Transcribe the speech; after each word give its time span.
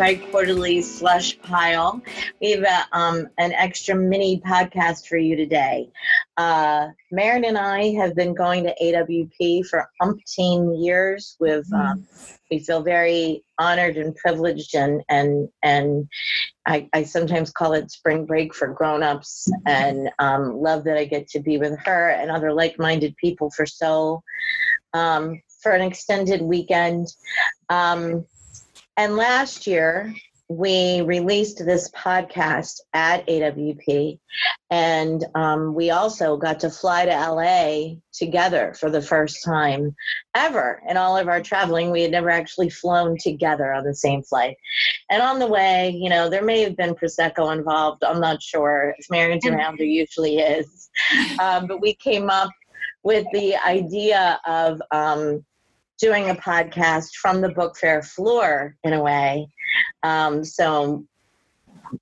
Bride 0.00 0.30
Quarterly 0.30 0.80
slush 0.80 1.38
pile. 1.42 2.00
We 2.40 2.52
have 2.52 2.62
a, 2.62 2.96
um, 2.96 3.28
an 3.36 3.52
extra 3.52 3.94
mini 3.94 4.40
podcast 4.40 5.06
for 5.06 5.18
you 5.18 5.36
today. 5.36 5.90
Uh, 6.38 6.88
Marion 7.12 7.44
and 7.44 7.58
I 7.58 7.90
have 7.96 8.16
been 8.16 8.32
going 8.32 8.64
to 8.64 8.74
AWP 8.82 9.66
for 9.66 9.90
umpteen 10.00 10.82
years. 10.82 11.36
We've 11.38 11.70
um, 11.74 12.08
we 12.50 12.60
feel 12.60 12.82
very 12.82 13.44
honored 13.58 13.98
and 13.98 14.16
privileged, 14.16 14.74
and 14.74 15.02
and 15.10 15.50
and 15.62 16.08
I, 16.64 16.88
I 16.94 17.02
sometimes 17.02 17.52
call 17.52 17.74
it 17.74 17.90
spring 17.90 18.24
break 18.24 18.54
for 18.54 18.68
grown-ups, 18.68 19.52
and 19.66 20.08
um, 20.18 20.56
love 20.62 20.84
that 20.84 20.96
I 20.96 21.04
get 21.04 21.28
to 21.28 21.40
be 21.40 21.58
with 21.58 21.78
her 21.84 22.08
and 22.08 22.30
other 22.30 22.54
like-minded 22.54 23.18
people 23.18 23.50
for 23.50 23.66
so 23.66 24.22
um, 24.94 25.42
for 25.62 25.72
an 25.72 25.82
extended 25.82 26.40
weekend. 26.40 27.08
Um, 27.68 28.24
and 29.00 29.16
last 29.16 29.66
year, 29.66 30.14
we 30.50 31.00
released 31.00 31.64
this 31.64 31.90
podcast 31.92 32.80
at 32.92 33.26
AWP, 33.26 34.18
and 34.68 35.24
um, 35.34 35.74
we 35.74 35.88
also 35.88 36.36
got 36.36 36.60
to 36.60 36.68
fly 36.68 37.06
to 37.06 37.10
LA 37.10 37.94
together 38.12 38.74
for 38.78 38.90
the 38.90 39.00
first 39.00 39.42
time 39.42 39.96
ever 40.36 40.82
in 40.86 40.98
all 40.98 41.16
of 41.16 41.28
our 41.28 41.40
traveling. 41.40 41.90
We 41.90 42.02
had 42.02 42.10
never 42.10 42.28
actually 42.28 42.68
flown 42.68 43.16
together 43.18 43.72
on 43.72 43.84
the 43.84 43.94
same 43.94 44.22
flight. 44.22 44.58
And 45.08 45.22
on 45.22 45.38
the 45.38 45.46
way, 45.46 45.96
you 45.98 46.10
know, 46.10 46.28
there 46.28 46.44
may 46.44 46.60
have 46.60 46.76
been 46.76 46.94
Prosecco 46.94 47.56
involved. 47.56 48.04
I'm 48.04 48.20
not 48.20 48.42
sure. 48.42 48.94
If 48.98 49.06
Marion's 49.08 49.46
around, 49.46 49.78
there 49.78 49.86
usually 49.86 50.40
is. 50.40 50.90
Um, 51.40 51.66
but 51.66 51.80
we 51.80 51.94
came 51.94 52.28
up 52.28 52.50
with 53.02 53.24
the 53.32 53.56
idea 53.56 54.38
of 54.44 54.82
um, 54.90 55.42
doing 56.00 56.30
a 56.30 56.34
podcast 56.34 57.14
from 57.14 57.40
the 57.40 57.48
book 57.48 57.76
fair 57.76 58.02
floor 58.02 58.76
in 58.84 58.92
a 58.92 59.02
way. 59.02 59.48
Um, 60.02 60.44
so, 60.44 61.04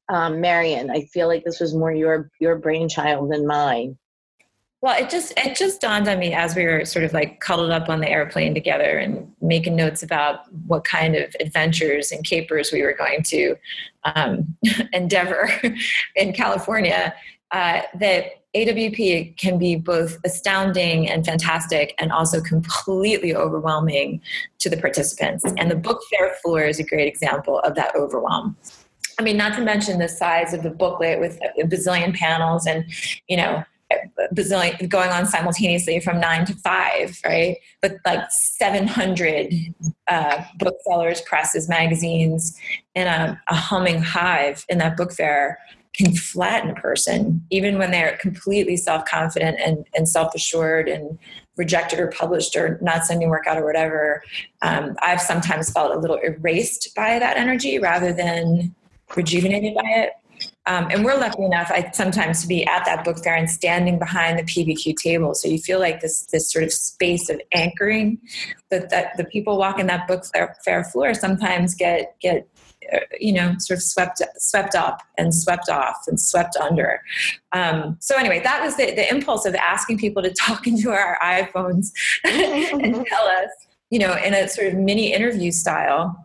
um, 0.09 0.41
Marion, 0.41 0.91
I 0.91 1.03
feel 1.07 1.27
like 1.27 1.45
this 1.45 1.61
was 1.61 1.75
more 1.75 1.93
your 1.93 2.31
your 2.41 2.57
brainchild 2.57 3.33
than 3.33 3.47
mine. 3.47 3.99
Well, 4.81 4.97
it 4.97 5.11
just 5.11 5.33
it 5.37 5.57
just 5.57 5.81
dawned 5.81 6.07
on 6.07 6.21
me 6.21 6.33
as 6.33 6.55
we 6.55 6.65
were 6.65 6.85
sort 6.85 7.05
of 7.05 7.13
like 7.13 7.41
cuddled 7.41 7.71
up 7.71 7.89
on 7.89 8.01
the 8.01 8.09
airplane 8.09 8.55
together 8.55 8.99
and 8.99 9.33
making 9.41 9.75
notes 9.75 10.05
about 10.05 10.53
what 10.67 10.85
kind 10.85 11.17
of 11.17 11.35
adventures 11.41 12.13
and 12.13 12.25
capers 12.25 12.71
we 12.71 12.83
were 12.83 12.93
going 12.93 13.23
to 13.25 13.57
um, 14.05 14.57
endeavor 14.93 15.51
in 16.17 16.33
California. 16.33 17.15
Uh, 17.51 17.81
that 17.99 18.43
AWP 18.57 19.37
can 19.37 19.59
be 19.59 19.77
both 19.77 20.19
astounding 20.25 21.09
and 21.09 21.25
fantastic 21.25 21.95
and 21.99 22.11
also 22.11 22.41
completely 22.41 23.35
overwhelming 23.35 24.21
to 24.59 24.71
the 24.71 24.77
participants. 24.77 25.45
And 25.45 25.71
the 25.71 25.77
book 25.77 26.01
fair 26.11 26.35
floor 26.43 26.63
is 26.63 26.79
a 26.79 26.85
great 26.85 27.09
example 27.09 27.59
of 27.61 27.75
that 27.75 27.95
overwhelm. 27.95 28.57
I 29.19 29.23
mean, 29.23 29.37
not 29.37 29.55
to 29.57 29.63
mention 29.63 29.99
the 29.99 30.09
size 30.09 30.55
of 30.55 30.63
the 30.63 30.71
booklet 30.71 31.21
with 31.21 31.39
a 31.59 31.65
bazillion 31.65 32.15
panels 32.15 32.67
and, 32.67 32.85
you 33.27 33.37
know, 33.37 33.65
bazillion 34.35 34.89
going 34.89 35.11
on 35.11 35.27
simultaneously 35.27 36.01
from 36.01 36.21
nine 36.21 36.45
to 36.47 36.55
five, 36.55 37.19
right? 37.25 37.57
But 37.83 37.97
like 38.07 38.31
700 38.31 39.53
uh, 40.09 40.45
booksellers, 40.59 41.21
presses, 41.23 41.69
magazines, 41.69 42.57
and 42.95 43.09
a, 43.09 43.41
a 43.49 43.55
humming 43.55 44.03
hive 44.03 44.65
in 44.69 44.79
that 44.79 44.97
book 44.97 45.13
fair 45.13 45.59
can 45.99 46.15
flatten 46.15 46.71
a 46.71 46.75
person, 46.75 47.45
even 47.51 47.77
when 47.77 47.91
they're 47.91 48.17
completely 48.19 48.77
self 48.77 49.05
confident 49.05 49.59
and, 49.65 49.87
and 49.95 50.09
self 50.09 50.35
assured 50.35 50.89
and 50.89 51.19
rejected 51.57 51.99
or 51.99 52.07
published 52.09 52.57
or 52.57 52.79
not 52.81 53.05
sending 53.05 53.29
work 53.29 53.47
out 53.47 53.59
or 53.59 53.65
whatever. 53.65 54.23
Um, 54.63 54.97
I've 55.03 55.21
sometimes 55.21 55.71
felt 55.71 55.95
a 55.95 55.99
little 55.99 56.19
erased 56.23 56.95
by 56.95 57.19
that 57.19 57.37
energy 57.37 57.79
rather 57.79 58.13
than 58.13 58.75
rejuvenated 59.17 59.75
by 59.75 59.83
it. 59.87 60.13
Um, 60.67 60.87
and 60.93 61.05
we're 61.05 61.19
lucky 61.19 61.43
enough, 61.43 61.71
I 61.73 61.91
sometimes 61.93 62.43
to 62.43 62.47
be 62.47 62.65
at 62.65 62.85
that 62.85 63.05
book 63.05 63.19
fair 63.25 63.35
and 63.35 63.51
standing 63.51 63.99
behind 63.99 64.39
the 64.39 64.45
PBQ 64.45 64.95
table. 64.97 65.35
So 65.35 65.49
you 65.49 65.59
feel 65.59 65.81
like 65.81 66.01
this 66.01 66.27
this 66.27 66.49
sort 66.53 66.63
of 66.63 66.73
space 66.73 67.29
of 67.29 67.41
anchoring 67.53 68.19
that, 68.71 68.91
that 68.91 69.17
the 69.17 69.25
people 69.25 69.59
walking 69.59 69.87
that 69.87 70.07
book 70.07 70.25
fair, 70.27 70.55
fair 70.65 70.85
floor 70.85 71.15
sometimes 71.15 71.75
get 71.75 72.15
get 72.21 72.47
you 73.19 73.33
know 73.33 73.55
sort 73.59 73.79
of 73.79 73.83
swept 73.83 74.23
swept 74.37 74.75
up 74.75 75.03
and 75.17 75.35
swept 75.35 75.69
off 75.69 75.97
and 76.07 76.21
swept 76.21 76.57
under. 76.57 77.01
Um, 77.53 77.97
so 78.01 78.17
anyway 78.17 78.41
that 78.43 78.63
was 78.63 78.77
the, 78.77 78.87
the 78.87 79.09
impulse 79.09 79.47
of 79.47 79.55
asking 79.55 79.99
people 79.99 80.23
to 80.23 80.31
talk 80.39 80.67
into 80.67 80.91
our 80.91 81.19
iphones 81.23 81.93
and 82.25 83.07
tell 83.07 83.27
us 83.27 83.51
you 83.91 83.99
know 83.99 84.17
in 84.17 84.35
a 84.35 84.49
sort 84.49 84.69
of 84.69 84.75
mini 84.75 85.13
interview 85.13 85.51
style 85.51 86.25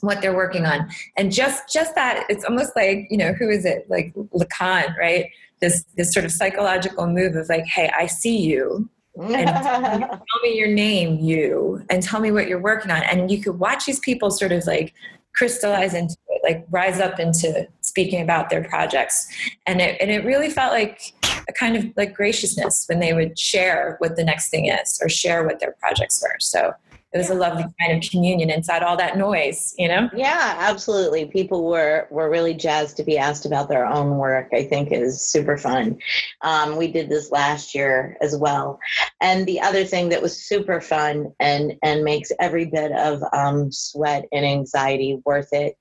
what 0.00 0.22
they're 0.22 0.36
working 0.36 0.64
on. 0.64 0.88
And 1.16 1.32
just 1.32 1.72
just 1.72 1.94
that 1.94 2.24
it's 2.28 2.44
almost 2.44 2.72
like 2.76 3.06
you 3.10 3.16
know 3.16 3.32
who 3.32 3.48
is 3.48 3.64
it? 3.64 3.88
Like 3.88 4.14
lacan 4.14 4.96
right? 4.96 5.30
This 5.60 5.84
this 5.96 6.12
sort 6.12 6.24
of 6.24 6.32
psychological 6.32 7.08
move 7.08 7.34
of 7.34 7.48
like 7.48 7.64
hey 7.64 7.90
i 7.98 8.06
see 8.06 8.38
you 8.38 8.88
and 9.20 9.48
tell 9.64 10.40
me 10.42 10.56
your 10.56 10.68
name 10.68 11.18
you 11.18 11.84
and 11.90 12.02
tell 12.02 12.20
me 12.20 12.30
what 12.30 12.48
you're 12.48 12.60
working 12.60 12.90
on. 12.90 13.02
And 13.02 13.30
you 13.30 13.40
could 13.42 13.58
watch 13.58 13.84
these 13.84 13.98
people 14.00 14.30
sort 14.30 14.52
of 14.52 14.66
like 14.66 14.94
crystallize 15.38 15.94
into 15.94 16.16
it, 16.30 16.40
like 16.42 16.66
rise 16.70 16.98
up 17.00 17.20
into 17.20 17.66
speaking 17.80 18.20
about 18.20 18.50
their 18.50 18.64
projects. 18.64 19.28
And 19.66 19.80
it, 19.80 19.96
and 20.00 20.10
it 20.10 20.24
really 20.24 20.50
felt 20.50 20.72
like 20.72 21.14
a 21.48 21.52
kind 21.52 21.76
of 21.76 21.86
like 21.96 22.12
graciousness 22.12 22.84
when 22.88 22.98
they 22.98 23.12
would 23.12 23.38
share 23.38 23.94
what 24.00 24.16
the 24.16 24.24
next 24.24 24.50
thing 24.50 24.66
is 24.66 24.98
or 25.00 25.08
share 25.08 25.46
what 25.46 25.60
their 25.60 25.76
projects 25.78 26.20
were. 26.20 26.36
So 26.40 26.72
it 27.12 27.18
was 27.18 27.30
a 27.30 27.34
lovely 27.34 27.64
kind 27.80 27.92
of 27.92 28.10
communion 28.10 28.50
inside 28.50 28.82
all 28.82 28.96
that 28.96 29.16
noise 29.16 29.74
you 29.78 29.88
know? 29.88 30.08
Yeah 30.14 30.56
absolutely. 30.58 31.26
People 31.26 31.66
were 31.68 32.06
were 32.10 32.30
really 32.30 32.54
jazzed 32.54 32.96
to 32.98 33.04
be 33.04 33.18
asked 33.18 33.46
about 33.46 33.68
their 33.68 33.86
own 33.86 34.16
work 34.16 34.48
i 34.52 34.64
think 34.64 34.92
is 34.92 35.20
super 35.20 35.56
fun. 35.56 35.98
Um, 36.42 36.76
we 36.76 36.90
did 36.90 37.08
this 37.08 37.30
last 37.30 37.74
year 37.74 38.16
as 38.20 38.36
well. 38.36 38.78
And 39.20 39.46
the 39.46 39.60
other 39.60 39.84
thing 39.84 40.08
that 40.10 40.22
was 40.22 40.44
super 40.44 40.80
fun 40.80 41.32
and 41.40 41.74
and 41.82 42.04
makes 42.04 42.32
every 42.40 42.66
bit 42.66 42.92
of 42.92 43.22
um, 43.32 43.72
sweat 43.72 44.26
and 44.32 44.44
anxiety 44.44 45.20
worth 45.24 45.52
it 45.52 45.76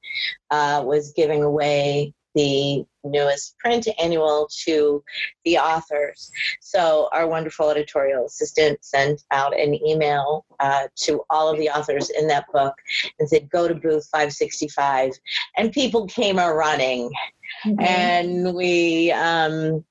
uh, 0.51 0.83
was 0.85 1.13
giving 1.13 1.43
away 1.43 2.13
the 2.35 2.85
newest 3.09 3.57
print 3.59 3.87
annual 4.01 4.49
to 4.65 5.03
the 5.45 5.57
authors. 5.57 6.31
So, 6.61 7.09
our 7.11 7.27
wonderful 7.27 7.69
editorial 7.69 8.25
assistant 8.25 8.83
sent 8.83 9.23
out 9.31 9.57
an 9.57 9.73
email 9.85 10.45
uh, 10.59 10.87
to 11.03 11.23
all 11.29 11.49
of 11.49 11.57
the 11.57 11.69
authors 11.69 12.09
in 12.09 12.27
that 12.27 12.45
book 12.51 12.75
and 13.19 13.29
said, 13.29 13.49
Go 13.49 13.67
to 13.67 13.75
booth 13.75 14.07
565. 14.11 15.13
And 15.57 15.71
people 15.71 16.07
came 16.07 16.39
a 16.39 16.53
running. 16.53 17.11
Mm-hmm. 17.65 17.79
And 17.79 18.55
we 18.55 19.11
um, 19.11 19.83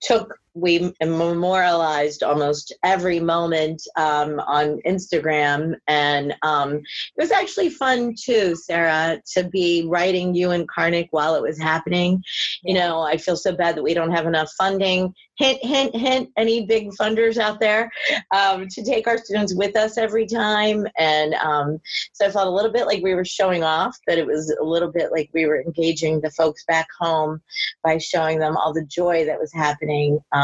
took 0.00 0.38
we 0.54 0.92
memorialized 1.02 2.22
almost 2.22 2.72
every 2.82 3.18
moment 3.18 3.82
um, 3.96 4.38
on 4.40 4.80
Instagram. 4.86 5.74
And 5.88 6.34
um, 6.42 6.76
it 6.76 6.84
was 7.18 7.32
actually 7.32 7.70
fun 7.70 8.14
too, 8.20 8.54
Sarah, 8.54 9.20
to 9.34 9.44
be 9.44 9.86
writing 9.88 10.34
you 10.34 10.52
and 10.52 10.68
Karnik 10.68 11.08
while 11.10 11.34
it 11.34 11.42
was 11.42 11.58
happening. 11.58 12.22
You 12.62 12.74
know, 12.74 13.00
I 13.00 13.16
feel 13.16 13.36
so 13.36 13.54
bad 13.54 13.76
that 13.76 13.82
we 13.82 13.94
don't 13.94 14.12
have 14.12 14.26
enough 14.26 14.52
funding 14.56 15.12
hint, 15.36 15.58
hint, 15.64 15.96
hint, 15.96 16.30
any 16.36 16.64
big 16.64 16.90
funders 16.90 17.38
out 17.38 17.58
there 17.58 17.90
um, 18.32 18.68
to 18.68 18.84
take 18.84 19.08
our 19.08 19.18
students 19.18 19.54
with 19.54 19.76
us 19.76 19.98
every 19.98 20.26
time. 20.26 20.86
And 20.96 21.34
um, 21.34 21.80
so 22.12 22.26
I 22.26 22.30
felt 22.30 22.46
a 22.46 22.50
little 22.50 22.70
bit 22.70 22.86
like 22.86 23.02
we 23.02 23.14
were 23.14 23.24
showing 23.24 23.64
off, 23.64 23.98
but 24.06 24.18
it 24.18 24.26
was 24.26 24.54
a 24.60 24.64
little 24.64 24.92
bit 24.92 25.10
like 25.10 25.30
we 25.34 25.46
were 25.46 25.60
engaging 25.60 26.20
the 26.20 26.30
folks 26.30 26.64
back 26.66 26.86
home 26.98 27.40
by 27.82 27.98
showing 27.98 28.38
them 28.38 28.56
all 28.56 28.72
the 28.72 28.84
joy 28.84 29.24
that 29.24 29.40
was 29.40 29.52
happening 29.52 30.20
um, 30.32 30.43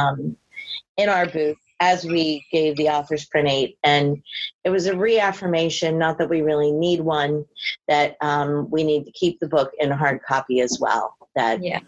in 0.97 1.08
our 1.08 1.26
booth 1.26 1.56
as 1.81 2.05
we 2.05 2.44
gave 2.52 2.76
the 2.76 2.88
authors 2.88 3.25
print 3.26 3.49
eight 3.49 3.79
and 3.82 4.23
it 4.64 4.70
was 4.70 4.87
a 4.87 4.97
reaffirmation 4.97 5.99
not 5.99 6.19
that 6.19 6.29
we 6.29 6.43
really 6.43 6.73
need 6.73 7.00
one 7.00 7.44
that 7.88 8.17
um, 8.20 8.69
we 8.70 8.85
need 8.85 9.05
to 9.05 9.12
keep 9.12 9.41
the 9.41 9.49
book 9.49 9.73
in 9.79 9.91
hard 9.91 10.20
copy 10.23 10.61
as 10.61 10.79
well 10.81 11.17
that 11.35 11.62
yeah 11.62 11.81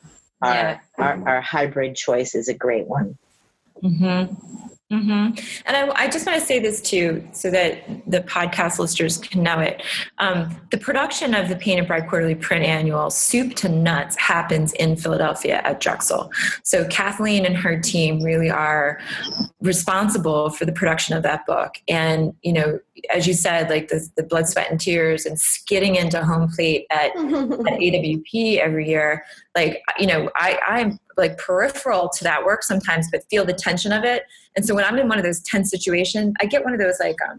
our, 0.43 0.55
yeah. 0.55 0.81
our, 0.99 1.29
our 1.29 1.41
hybrid 1.41 1.95
choice 1.95 2.35
is 2.35 2.49
a 2.49 2.55
great 2.55 2.87
one. 2.87 3.17
Mm-hmm. 3.83 4.35
Mm-hmm. 4.93 5.39
And 5.65 5.75
I, 5.75 6.05
I, 6.05 6.07
just 6.07 6.27
want 6.27 6.39
to 6.39 6.45
say 6.45 6.59
this 6.59 6.83
too, 6.83 7.27
so 7.33 7.51
that 7.51 7.83
the 8.07 8.21
podcast 8.21 8.79
listeners 8.79 9.17
can 9.17 9.43
know 9.43 9.59
it. 9.59 9.83
Um, 10.19 10.55
the 10.71 10.77
production 10.77 11.33
of 11.33 11.49
the 11.49 11.57
Painted 11.57 11.87
Bride 11.87 12.07
Quarterly 12.11 12.35
print 12.35 12.63
annual, 12.63 13.09
soup 13.09 13.55
to 13.55 13.71
nuts, 13.71 14.17
happens 14.17 14.75
in 14.75 14.97
Philadelphia 14.97 15.63
at 15.65 15.81
Drexel. 15.81 16.31
So 16.63 16.87
Kathleen 16.89 17.47
and 17.47 17.57
her 17.57 17.81
team 17.81 18.23
really 18.23 18.51
are 18.51 19.01
responsible 19.63 20.51
for 20.51 20.67
the 20.67 20.73
production 20.73 21.17
of 21.17 21.23
that 21.23 21.47
book. 21.47 21.77
And 21.89 22.35
you 22.43 22.53
know, 22.53 22.79
as 23.11 23.27
you 23.27 23.33
said, 23.33 23.71
like 23.71 23.89
the, 23.89 24.07
the 24.19 24.23
blood, 24.23 24.47
sweat, 24.47 24.71
and 24.71 24.79
tears, 24.79 25.25
and 25.25 25.41
skidding 25.41 25.97
into 25.97 26.23
home 26.23 26.51
plate 26.51 26.85
at, 26.91 27.07
at 27.17 27.17
AWP 27.17 28.59
every 28.59 28.91
year. 28.91 29.25
Like 29.55 29.81
you 29.99 30.07
know, 30.07 30.31
I, 30.37 30.59
I'm 30.67 30.99
like 31.17 31.39
peripheral 31.39 32.11
to 32.11 32.25
that 32.25 32.45
work 32.45 32.63
sometimes, 32.63 33.09
but 33.11 33.25
feel 33.31 33.47
the 33.47 33.55
tension 33.55 33.93
of 33.93 34.05
it. 34.05 34.25
And 34.57 34.67
so 34.67 34.75
when 34.75 34.85
I'm 34.85 34.99
in 34.99 35.09
one 35.09 35.19
of 35.19 35.25
those 35.25 35.41
tense 35.43 35.71
situations, 35.71 36.35
I 36.41 36.47
get 36.47 36.65
one 36.65 36.75
of 36.75 36.81
those 36.81 36.99
like 37.01 37.17
um, 37.29 37.39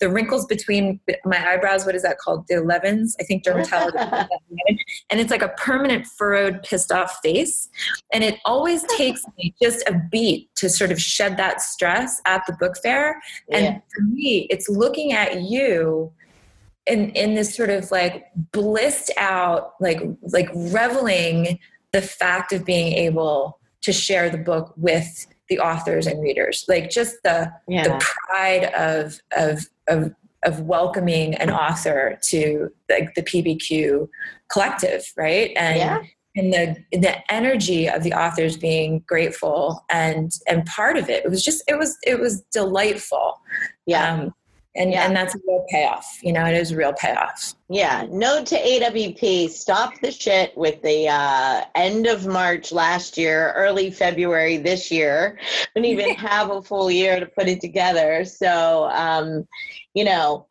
the 0.00 0.08
wrinkles 0.08 0.46
between 0.46 1.00
my 1.24 1.52
eyebrows. 1.52 1.84
What 1.84 1.94
is 1.94 2.02
that 2.02 2.18
called? 2.18 2.46
The 2.48 2.56
elevens. 2.56 3.16
I 3.20 3.24
think 3.24 3.44
dermatology. 3.44 4.28
and 5.10 5.20
it's 5.20 5.30
like 5.30 5.42
a 5.42 5.48
permanent 5.48 6.06
furrowed, 6.06 6.62
pissed 6.62 6.92
off 6.92 7.18
face. 7.22 7.68
And 8.12 8.22
it 8.22 8.38
always 8.44 8.82
takes 8.96 9.22
me 9.36 9.54
just 9.60 9.88
a 9.88 10.00
beat 10.10 10.54
to 10.56 10.68
sort 10.68 10.92
of 10.92 11.00
shed 11.00 11.36
that 11.38 11.60
stress 11.60 12.20
at 12.26 12.42
the 12.46 12.54
book 12.54 12.76
fair. 12.82 13.20
And 13.50 13.64
yeah. 13.64 13.78
for 13.94 14.02
me, 14.02 14.46
it's 14.50 14.68
looking 14.68 15.12
at 15.12 15.42
you 15.42 16.12
in 16.86 17.10
in 17.10 17.34
this 17.34 17.56
sort 17.56 17.70
of 17.70 17.90
like 17.90 18.26
blissed 18.52 19.10
out 19.16 19.72
like 19.80 20.02
like 20.32 20.50
reveling 20.54 21.58
the 21.92 22.02
fact 22.02 22.52
of 22.52 22.64
being 22.64 22.92
able 22.92 23.58
to 23.80 23.92
share 23.92 24.28
the 24.28 24.38
book 24.38 24.74
with 24.76 25.26
the 25.48 25.58
authors 25.58 26.06
and 26.06 26.20
readers 26.22 26.64
like 26.68 26.90
just 26.90 27.16
the 27.22 27.52
yeah. 27.68 27.82
the 27.84 28.04
pride 28.04 28.72
of 28.74 29.18
of 29.36 29.68
of 29.88 30.14
of 30.44 30.60
welcoming 30.60 31.34
an 31.36 31.50
author 31.50 32.18
to 32.22 32.70
like 32.90 33.14
the 33.14 33.22
PBQ 33.22 34.08
collective 34.50 35.04
right 35.16 35.52
and 35.56 35.76
yeah. 35.76 36.02
and 36.36 36.52
the 36.52 36.98
the 36.98 37.32
energy 37.32 37.88
of 37.88 38.02
the 38.02 38.12
authors 38.12 38.56
being 38.56 39.02
grateful 39.06 39.84
and 39.90 40.32
and 40.46 40.64
part 40.66 40.96
of 40.96 41.08
it 41.08 41.24
it 41.24 41.30
was 41.30 41.44
just 41.44 41.62
it 41.66 41.78
was 41.78 41.96
it 42.04 42.18
was 42.18 42.42
delightful 42.52 43.40
yeah 43.86 44.14
um, 44.14 44.34
and 44.76 44.90
yeah. 44.90 45.06
and 45.06 45.16
that's 45.16 45.34
a 45.34 45.38
real 45.46 45.64
payoff 45.68 46.18
you 46.22 46.32
know 46.32 46.44
it 46.44 46.54
is 46.54 46.72
a 46.72 46.76
real 46.76 46.92
payoff. 46.92 47.54
Yeah 47.68 48.06
note 48.10 48.46
to 48.46 48.56
awp 48.56 49.50
stop 49.50 50.00
the 50.00 50.10
shit 50.10 50.56
with 50.56 50.82
the 50.82 51.08
uh, 51.08 51.64
end 51.74 52.06
of 52.06 52.26
march 52.26 52.72
last 52.72 53.16
year 53.16 53.52
early 53.52 53.90
february 53.90 54.56
this 54.56 54.90
year. 54.90 55.38
We 55.74 55.82
didn't 55.82 56.00
even 56.00 56.14
have 56.26 56.50
a 56.50 56.62
full 56.62 56.90
year 56.90 57.20
to 57.20 57.26
put 57.26 57.48
it 57.48 57.60
together. 57.60 58.24
So 58.24 58.88
um, 58.90 59.46
you 59.94 60.04
know 60.04 60.46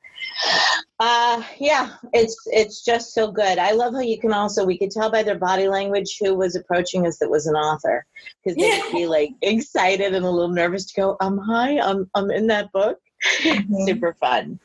uh 1.00 1.44
yeah 1.60 1.96
it's 2.14 2.38
it's 2.48 2.84
just 2.84 3.14
so 3.14 3.32
good. 3.32 3.58
I 3.58 3.72
love 3.72 3.94
how 3.94 4.00
you 4.00 4.20
can 4.20 4.32
also 4.32 4.66
we 4.66 4.78
could 4.78 4.92
tell 4.92 5.12
by 5.12 5.22
their 5.22 5.38
body 5.38 5.68
language 5.68 6.18
who 6.20 6.36
was 6.36 6.56
approaching 6.56 7.06
us 7.06 7.18
that 7.20 7.30
was 7.30 7.46
an 7.46 7.56
author. 7.56 8.06
Because 8.44 8.58
they'd 8.58 8.84
yeah. 8.86 8.92
be 8.92 9.08
like 9.18 9.32
excited 9.42 10.14
and 10.14 10.26
a 10.26 10.30
little 10.30 10.54
nervous 10.54 10.86
to 10.86 11.02
go 11.02 11.18
um 11.20 11.38
hi 11.38 11.80
i'm 11.80 12.10
i'm 12.16 12.32
in 12.32 12.48
that 12.48 12.72
book 12.72 13.00
mm-hmm. 13.24 13.86
super 13.86 14.16
fun. 14.20 14.60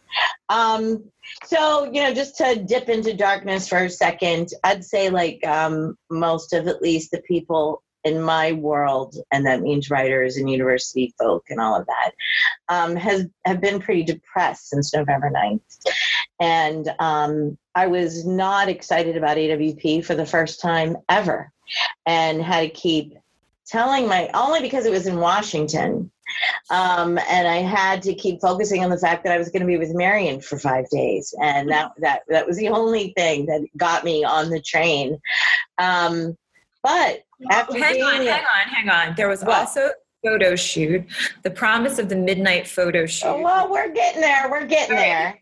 Um, 0.49 1.05
so, 1.45 1.85
you 1.85 2.03
know, 2.03 2.15
just 2.15 2.37
to 2.39 2.57
dip 2.57 2.89
into 2.89 3.15
darkness 3.15 3.69
for 3.69 3.79
a 3.79 3.91
second, 3.91 4.51
I'd 4.65 4.85
say 4.85 5.11
like 5.11 5.47
um, 5.47 5.97
most 6.11 6.53
of 6.53 6.67
at 6.69 6.83
least 6.83 7.11
the 7.11 7.23
people 7.23 7.83
in 8.05 8.23
my 8.23 8.53
world, 8.53 9.17
and 9.31 9.47
that 9.47 9.61
means 9.61 9.91
writers 9.91 10.37
and 10.37 10.51
university 10.51 11.15
folk 11.19 11.45
and 11.51 11.61
all 11.61 11.79
of 11.79 11.87
that, 11.87 12.13
um, 12.69 12.97
has 12.97 13.27
have 13.45 13.61
been 13.61 13.81
pretty 13.81 14.05
depressed 14.05 14.69
since 14.69 14.95
November 14.95 15.31
9th. 15.31 15.61
And 16.41 16.89
um, 16.99 17.59
I 17.75 17.89
was 17.89 18.25
not 18.25 18.69
excited 18.69 19.17
about 19.17 19.37
AWP 19.37 20.05
for 20.05 20.15
the 20.15 20.27
first 20.27 20.61
time 20.61 20.97
ever 21.09 21.53
and 22.07 22.43
had 22.43 22.61
to 22.61 22.69
keep 22.69 23.15
telling 23.69 24.09
my 24.09 24.29
only 24.35 24.61
because 24.61 24.87
it 24.87 24.93
was 24.93 25.07
in 25.07 25.19
Washington 25.19 26.11
um, 26.71 27.19
and 27.29 27.49
I 27.49 27.57
had 27.57 28.03
to 28.03 28.15
keep 28.15 28.41
focusing 28.41 28.85
on 28.85 28.91
the 28.91 28.99
fact 28.99 29.25
that 29.25 29.33
I 29.33 29.39
was 29.39 29.49
going 29.49 29.61
to 29.61 29.67
be 29.67 29.79
with 29.79 29.95
Marion 29.95 30.41
for 30.41 30.59
five 30.59 30.89
days, 30.91 31.35
and 31.43 31.71
that 31.71 31.93
that 31.99 32.23
that 32.29 32.47
was 32.47 32.57
the 32.57 32.69
only 32.69 33.13
thing 33.17 33.47
that 33.47 33.63
got 33.77 34.05
me 34.05 34.25
on 34.25 34.51
the 34.51 34.61
train. 34.61 35.19
Um, 35.79 36.37
but 36.83 37.23
after 37.51 37.79
hang 37.79 38.03
on, 38.03 38.17
hang 38.17 38.29
on, 38.29 38.69
hang 38.69 38.89
on. 38.91 39.15
There 39.17 39.29
was 39.29 39.43
what? 39.43 39.57
also 39.57 39.91
photo 40.25 40.57
shoot, 40.57 41.05
the 41.45 41.51
promise 41.51 41.99
of 41.99 42.09
the 42.09 42.17
midnight 42.17 42.67
photo 42.67 43.07
shoot. 43.07 43.29
Oh, 43.29 43.41
well, 43.41 43.71
we're 43.71 43.93
getting 43.93 44.21
there. 44.21 44.51
We're 44.51 44.67
getting 44.67 44.97
there. 44.97 45.41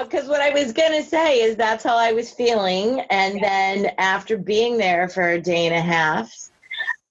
Because 0.00 0.24
uh, 0.26 0.30
what 0.30 0.40
I 0.40 0.50
was 0.50 0.72
going 0.72 0.92
to 0.92 1.06
say 1.06 1.40
is 1.40 1.56
that's 1.56 1.84
how 1.84 1.96
I 1.96 2.12
was 2.12 2.30
feeling. 2.30 3.00
And 3.10 3.42
then 3.42 3.92
after 3.98 4.38
being 4.38 4.78
there 4.78 5.08
for 5.08 5.30
a 5.30 5.40
day 5.40 5.66
and 5.66 5.74
a 5.74 5.80
half, 5.82 6.32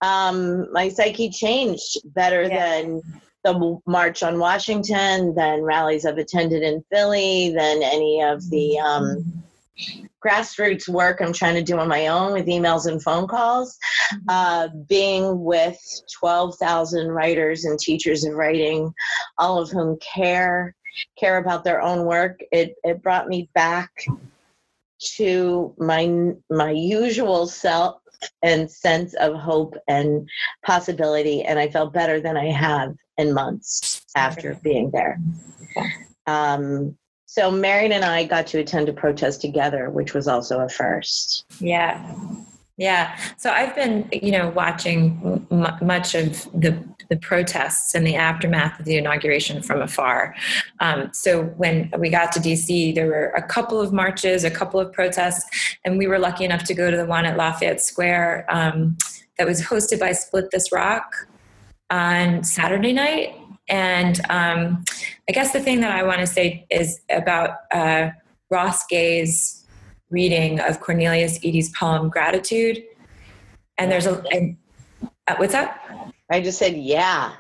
um, 0.03 0.71
my 0.73 0.89
psyche 0.89 1.29
changed 1.29 1.97
better 2.13 2.44
yeah. 2.44 2.81
than 2.81 3.01
the 3.44 3.79
march 3.85 4.21
on 4.21 4.38
Washington, 4.38 5.33
than 5.33 5.63
rallies 5.63 6.05
I've 6.05 6.17
attended 6.17 6.61
in 6.61 6.83
Philly, 6.91 7.53
than 7.55 7.81
any 7.81 8.21
of 8.21 8.50
the 8.50 8.79
um, 8.79 9.44
grassroots 10.23 10.88
work 10.89 11.21
I'm 11.21 11.33
trying 11.33 11.55
to 11.55 11.63
do 11.63 11.79
on 11.79 11.88
my 11.88 12.07
own 12.07 12.33
with 12.33 12.47
emails 12.47 12.85
and 12.85 13.01
phone 13.01 13.27
calls. 13.27 13.77
Mm-hmm. 14.13 14.25
Uh, 14.27 14.67
being 14.88 15.44
with 15.44 15.79
12,000 16.19 17.07
writers 17.07 17.63
and 17.65 17.79
teachers 17.79 18.25
of 18.25 18.33
writing, 18.33 18.94
all 19.38 19.57
of 19.57 19.69
whom 19.69 19.97
care 19.97 20.75
care 21.17 21.38
about 21.38 21.63
their 21.63 21.81
own 21.81 22.05
work, 22.05 22.39
it, 22.51 22.75
it 22.83 23.01
brought 23.01 23.27
me 23.27 23.50
back 23.55 23.89
to 25.15 25.73
my 25.79 26.33
my 26.50 26.71
usual 26.71 27.47
self 27.47 28.02
and 28.42 28.70
sense 28.70 29.14
of 29.16 29.36
hope 29.36 29.75
and 29.88 30.28
possibility. 30.66 31.44
And 31.44 31.60
I 31.60 31.70
felt 31.70 31.94
better 31.94 32.20
than 32.20 32.38
I 32.38 32.52
have 32.52 32.96
in 33.18 33.34
months 33.34 34.06
after 34.16 34.56
being 34.64 34.92
there. 34.92 35.20
Um, 36.28 36.98
so 37.25 37.50
Marion 37.50 37.92
and 37.92 38.06
I 38.06 38.25
got 38.25 38.48
to 38.48 38.60
attend 38.60 38.90
a 38.90 38.94
protest 38.94 39.42
together, 39.42 39.90
which 39.90 40.14
was 40.14 40.28
also 40.28 40.60
a 40.60 40.70
first. 40.70 41.46
Yeah. 41.60 42.16
Yeah. 42.78 43.16
So 43.38 43.52
I've 43.52 43.75
been, 43.75 44.10
you 44.12 44.31
know, 44.31 44.50
watching 44.50 45.46
m- 45.52 45.78
much 45.81 46.16
of 46.16 46.50
the 46.60 46.84
the 47.10 47.18
protests 47.18 47.94
and 47.94 48.08
the 48.08 48.16
aftermath 48.16 48.80
of 48.80 48.86
the 48.86 48.98
inauguration 48.98 49.62
from 49.62 49.81
afar. 49.81 50.34
Um, 50.80 51.10
so 51.14 51.44
when 51.58 51.92
we 52.00 52.10
got 52.10 52.31
to 52.31 52.40
DC, 52.40 52.96
there 52.96 53.08
were 53.08 53.28
a 53.36 53.42
couple 53.42 53.80
of 53.80 53.94
marches, 53.94 54.44
a 54.44 54.50
couple 54.50 54.80
of 54.80 54.92
protests, 54.92 55.78
and 55.86 55.98
we 55.98 56.08
were 56.08 56.18
lucky 56.18 56.46
enough 56.46 56.64
to 56.64 56.74
go 56.74 56.90
to 56.90 56.98
the 56.98 57.06
one 57.06 57.25
at 57.25 57.38
Lafayette 57.38 57.81
Square 57.81 58.46
um, 58.50 58.98
that 59.38 59.46
was 59.46 59.62
hosted 59.62 60.00
by 60.00 60.14
Split 60.14 60.50
This 60.52 60.72
Rock 60.72 61.14
on 61.90 62.44
Saturday 62.44 62.94
night. 62.94 63.36
And 63.70 64.20
um, 64.30 64.84
I 65.30 65.34
guess 65.34 65.54
the 65.54 65.60
thing 65.60 65.81
that 65.81 65.92
I 65.92 66.04
want 66.04 66.20
to 66.20 66.28
say 66.28 66.66
is 66.70 67.00
about 67.10 67.58
uh, 67.72 68.10
Ross 68.50 68.86
Gay's 68.88 69.62
reading 70.13 70.62
of 70.62 70.80
Cornelius 70.80 71.44
Eady's 71.44 71.69
poem 71.71 72.10
Gratitude. 72.10 72.81
And 73.77 73.92
there's 73.92 74.06
a, 74.06 74.24
and, 74.31 74.56
uh, 75.27 75.36
what's 75.38 75.51
that? 75.51 76.13
I 76.32 76.39
just 76.39 76.60
said, 76.60 76.77
yeah. 76.77 77.34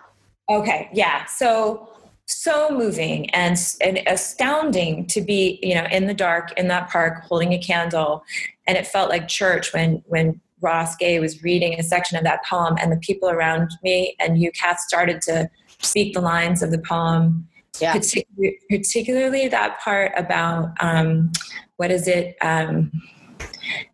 Okay, 0.49 0.89
yeah. 0.91 1.25
So 1.25 1.89
so 2.25 2.69
moving 2.71 3.29
and, 3.31 3.57
and 3.81 4.01
astounding 4.07 5.05
to 5.07 5.21
be, 5.21 5.59
you 5.61 5.75
know, 5.75 5.85
in 5.91 6.07
the 6.07 6.13
dark 6.13 6.57
in 6.57 6.67
that 6.69 6.89
park 6.89 7.23
holding 7.23 7.53
a 7.53 7.57
candle, 7.57 8.23
and 8.65 8.77
it 8.77 8.87
felt 8.87 9.09
like 9.09 9.27
church 9.27 9.73
when 9.73 10.03
when 10.07 10.39
Ross 10.61 10.95
Gay 10.95 11.19
was 11.19 11.43
reading 11.43 11.77
a 11.79 11.83
section 11.83 12.17
of 12.17 12.23
that 12.23 12.43
poem, 12.45 12.77
and 12.81 12.91
the 12.91 12.97
people 12.97 13.29
around 13.29 13.71
me 13.83 14.15
and 14.19 14.41
you, 14.41 14.51
Kath, 14.51 14.79
started 14.79 15.21
to 15.23 15.49
speak 15.79 16.13
the 16.13 16.21
lines 16.21 16.63
of 16.63 16.71
the 16.71 16.79
poem. 16.79 17.47
Yeah. 17.81 17.93
Particularly, 17.93 18.59
particularly 18.69 19.47
that 19.47 19.79
part 19.79 20.11
about 20.15 20.73
um, 20.79 21.31
what 21.77 21.89
is 21.91 22.07
it? 22.07 22.37
Um, 22.41 22.91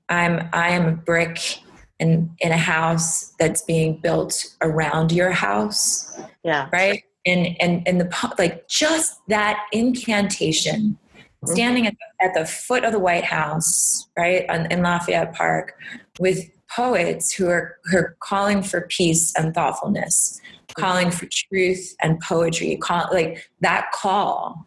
I'm 0.09 0.49
I 0.53 0.69
am 0.69 0.87
a 0.87 0.91
brick 0.91 1.59
in 1.99 2.33
in 2.39 2.51
a 2.51 2.57
house 2.57 3.33
that's 3.39 3.61
being 3.61 3.99
built 4.01 4.55
around 4.61 5.11
your 5.11 5.31
house 5.31 6.17
yeah 6.43 6.69
right 6.71 7.03
and 7.25 7.55
and 7.59 7.87
and 7.87 8.01
the 8.01 8.33
like 8.39 8.67
just 8.67 9.19
that 9.27 9.65
incantation 9.71 10.97
mm-hmm. 11.17 11.51
standing 11.51 11.87
at 11.87 11.93
the, 11.93 12.25
at 12.25 12.33
the 12.33 12.45
foot 12.45 12.83
of 12.83 12.91
the 12.91 12.99
white 12.99 13.25
house 13.25 14.09
right 14.17 14.49
on, 14.49 14.65
in 14.71 14.81
lafayette 14.81 15.33
park 15.35 15.73
with 16.19 16.49
poets 16.69 17.33
who 17.33 17.47
are, 17.47 17.77
who 17.85 17.97
are 17.97 18.15
calling 18.21 18.61
for 18.61 18.81
peace 18.89 19.33
and 19.35 19.53
thoughtfulness 19.53 20.39
calling 20.79 21.11
for 21.11 21.27
truth 21.31 21.95
and 22.01 22.19
poetry 22.21 22.75
call, 22.77 23.07
like 23.11 23.49
that 23.61 23.91
call 23.93 24.65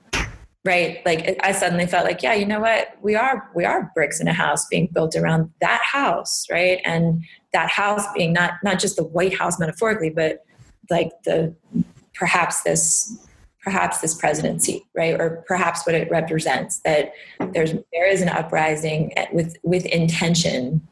right? 0.64 1.04
Like 1.04 1.38
i 1.42 1.52
suddenly 1.52 1.86
felt 1.86 2.04
like 2.04 2.22
yeah 2.22 2.34
you 2.34 2.46
know 2.46 2.60
what? 2.60 2.96
We 3.02 3.14
are 3.14 3.50
we 3.54 3.64
are 3.64 3.90
bricks 3.94 4.20
in 4.20 4.28
a 4.28 4.32
house 4.32 4.66
being 4.66 4.88
built 4.92 5.16
around 5.16 5.50
that 5.60 5.82
house 5.82 6.46
right? 6.50 6.80
And 6.84 7.24
that 7.52 7.68
house 7.70 8.04
being 8.14 8.32
not 8.32 8.54
not 8.62 8.78
just 8.78 8.96
the 8.96 9.04
white 9.04 9.36
house 9.36 9.58
metaphorically 9.58 10.10
but 10.10 10.44
like 10.90 11.10
the 11.24 11.54
perhaps 12.14 12.62
this 12.62 13.26
perhaps 13.62 14.00
this 14.00 14.14
presidency 14.14 14.84
right? 14.94 15.20
Or 15.20 15.44
perhaps 15.46 15.84
what 15.84 15.94
it 15.94 16.10
represents 16.10 16.78
that 16.80 17.12
there's 17.52 17.72
there 17.92 18.08
is 18.08 18.22
an 18.22 18.28
uprising 18.28 19.12
with 19.32 19.56
with 19.64 19.84
intention 19.86 20.86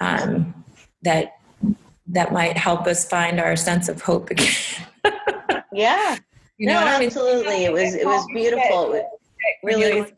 um, 0.00 0.64
that 1.02 1.32
that 2.08 2.32
might 2.32 2.56
help 2.56 2.86
us 2.86 3.04
find 3.04 3.40
our 3.40 3.56
sense 3.56 3.88
of 3.88 4.00
hope 4.00 4.30
again 4.30 4.52
yeah 5.72 6.16
you 6.58 6.68
no, 6.68 6.78
absolutely. 6.78 7.64
It 7.64 7.72
was 7.72 7.94
it 7.94 8.06
was 8.06 8.26
beautiful. 8.32 8.94
It 8.94 9.04
really, 9.62 10.10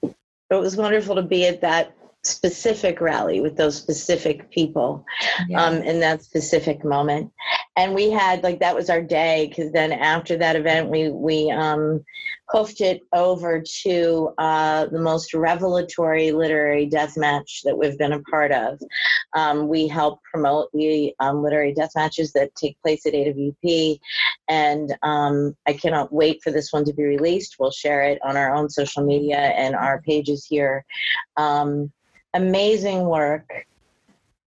it 0.00 0.14
was 0.50 0.76
wonderful 0.76 1.16
to 1.16 1.22
be 1.22 1.46
at 1.46 1.60
that 1.62 1.94
specific 2.22 3.00
rally 3.00 3.40
with 3.40 3.56
those 3.56 3.76
specific 3.76 4.48
people 4.50 5.04
Yeah. 5.48 5.64
um, 5.64 5.74
in 5.82 5.98
that 6.00 6.22
specific 6.22 6.84
moment. 6.84 7.32
And 7.76 7.94
we 7.94 8.10
had 8.10 8.42
like 8.42 8.60
that 8.60 8.74
was 8.74 8.90
our 8.90 9.00
day 9.00 9.46
because 9.48 9.72
then 9.72 9.92
after 9.92 10.36
that 10.36 10.56
event 10.56 10.90
we 10.90 11.08
we 11.08 11.50
um, 11.50 12.04
hoofed 12.50 12.82
it 12.82 13.00
over 13.14 13.62
to 13.82 14.34
uh, 14.36 14.86
the 14.86 15.00
most 15.00 15.32
revelatory 15.32 16.32
literary 16.32 16.84
death 16.84 17.16
match 17.16 17.62
that 17.64 17.76
we've 17.76 17.96
been 17.96 18.12
a 18.12 18.22
part 18.24 18.52
of. 18.52 18.78
Um, 19.34 19.68
we 19.68 19.88
help 19.88 20.20
promote 20.22 20.68
the 20.74 21.14
um, 21.18 21.42
literary 21.42 21.72
death 21.72 21.92
matches 21.96 22.32
that 22.32 22.54
take 22.54 22.80
place 22.82 23.06
at 23.06 23.14
AWP, 23.14 23.98
and 24.48 24.94
um, 25.02 25.56
I 25.66 25.72
cannot 25.72 26.12
wait 26.12 26.42
for 26.42 26.50
this 26.50 26.74
one 26.74 26.84
to 26.84 26.92
be 26.92 27.04
released. 27.04 27.56
We'll 27.58 27.70
share 27.70 28.02
it 28.02 28.18
on 28.22 28.36
our 28.36 28.54
own 28.54 28.68
social 28.68 29.02
media 29.02 29.38
and 29.38 29.74
our 29.74 30.02
pages 30.02 30.44
here. 30.44 30.84
Um, 31.38 31.90
amazing 32.34 33.06
work, 33.06 33.50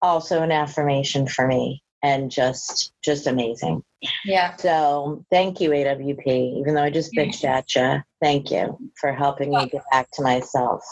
also 0.01 0.43
an 0.43 0.51
affirmation 0.51 1.27
for 1.27 1.47
me, 1.47 1.81
and 2.05 2.29
just 2.29 2.93
just 3.03 3.25
amazing. 3.25 3.83
yeah. 4.23 4.55
So 4.57 5.25
thank 5.31 5.59
you, 5.59 5.71
AWP. 5.71 6.59
Even 6.59 6.75
though 6.75 6.83
I 6.83 6.91
just 6.91 7.11
bitched 7.13 7.43
at 7.43 7.75
you, 7.75 8.01
thank 8.21 8.51
you 8.51 8.77
for 9.01 9.11
helping 9.11 9.49
me 9.49 9.67
get 9.67 9.81
back 9.91 10.11
to 10.11 10.21
myself. 10.21 10.83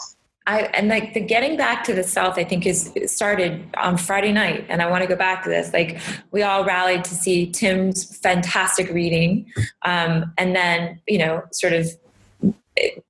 I 0.46 0.62
and 0.74 0.88
like 0.88 1.14
the 1.14 1.20
getting 1.20 1.56
back 1.56 1.84
to 1.84 1.94
the 1.94 2.02
South, 2.02 2.36
I 2.36 2.44
think 2.44 2.66
is 2.66 2.92
started 3.06 3.64
on 3.76 3.96
Friday 3.96 4.32
night, 4.32 4.66
and 4.68 4.82
I 4.82 4.90
want 4.90 5.02
to 5.02 5.08
go 5.08 5.16
back 5.16 5.44
to 5.44 5.48
this. 5.50 5.72
Like 5.72 6.00
we 6.32 6.42
all 6.42 6.64
rallied 6.64 7.04
to 7.04 7.14
see 7.14 7.50
Tim's 7.50 8.18
fantastic 8.18 8.90
reading, 8.90 9.46
um, 9.82 10.34
and 10.36 10.54
then 10.54 11.00
you 11.06 11.18
know, 11.18 11.44
sort 11.52 11.72
of 11.72 11.88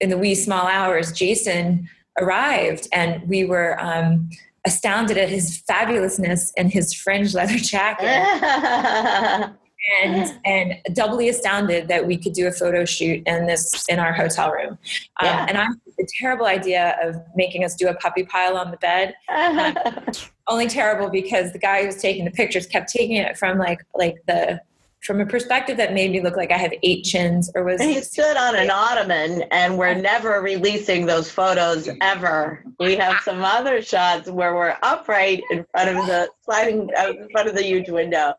in 0.00 0.10
the 0.10 0.18
wee 0.18 0.34
small 0.34 0.66
hours, 0.66 1.10
Jason 1.10 1.88
arrived, 2.20 2.86
and 2.92 3.26
we 3.26 3.44
were 3.44 3.80
um, 3.80 4.28
astounded 4.66 5.16
at 5.18 5.28
his 5.28 5.62
fabulousness 5.68 6.52
and 6.56 6.72
his 6.72 6.92
fringe 6.92 7.34
leather 7.34 7.58
jacket. 7.58 8.06
and 10.02 10.34
and 10.44 10.94
doubly 10.94 11.28
astounded 11.28 11.88
that 11.88 12.06
we 12.06 12.16
could 12.16 12.32
do 12.32 12.46
a 12.46 12.52
photo 12.52 12.84
shoot 12.84 13.22
in 13.26 13.46
this 13.46 13.86
in 13.88 13.98
our 13.98 14.12
hotel 14.12 14.50
room. 14.50 14.70
Um, 14.70 14.78
Yeah. 15.22 15.46
And 15.48 15.58
I 15.58 15.64
had 15.64 15.74
the 15.98 16.08
terrible 16.20 16.46
idea 16.46 16.96
of 17.02 17.16
making 17.36 17.64
us 17.64 17.74
do 17.74 17.88
a 17.88 17.94
puppy 17.94 18.24
pile 18.24 18.56
on 18.56 18.70
the 18.70 18.76
bed. 18.78 19.14
Only 20.46 20.68
terrible 20.68 21.10
because 21.10 21.52
the 21.52 21.58
guy 21.58 21.80
who 21.80 21.86
was 21.86 21.96
taking 21.96 22.24
the 22.24 22.30
pictures 22.30 22.66
kept 22.66 22.90
taking 22.90 23.16
it 23.16 23.36
from 23.36 23.58
like 23.58 23.80
like 23.94 24.16
the 24.26 24.60
from 25.04 25.20
a 25.20 25.26
perspective 25.26 25.76
that 25.76 25.92
made 25.92 26.10
me 26.10 26.20
look 26.20 26.36
like 26.36 26.50
I 26.50 26.56
have 26.56 26.72
eight 26.82 27.04
chins 27.04 27.50
or 27.54 27.62
was 27.64 27.80
he 27.80 28.00
stood 28.00 28.36
on 28.36 28.56
an 28.56 28.70
ottoman, 28.72 29.42
and 29.50 29.78
we're 29.78 29.94
never 29.94 30.40
releasing 30.40 31.06
those 31.06 31.30
photos 31.30 31.88
ever. 32.00 32.64
We 32.80 32.96
have 32.96 33.20
some 33.22 33.44
other 33.44 33.82
shots 33.82 34.30
where 34.30 34.54
we're 34.54 34.76
upright 34.82 35.42
in 35.50 35.64
front 35.70 35.90
of 35.90 36.06
the 36.06 36.30
sliding 36.42 36.88
out 36.96 37.16
in 37.16 37.28
front 37.30 37.48
of 37.48 37.54
the 37.54 37.62
huge 37.62 37.90
window. 37.90 38.34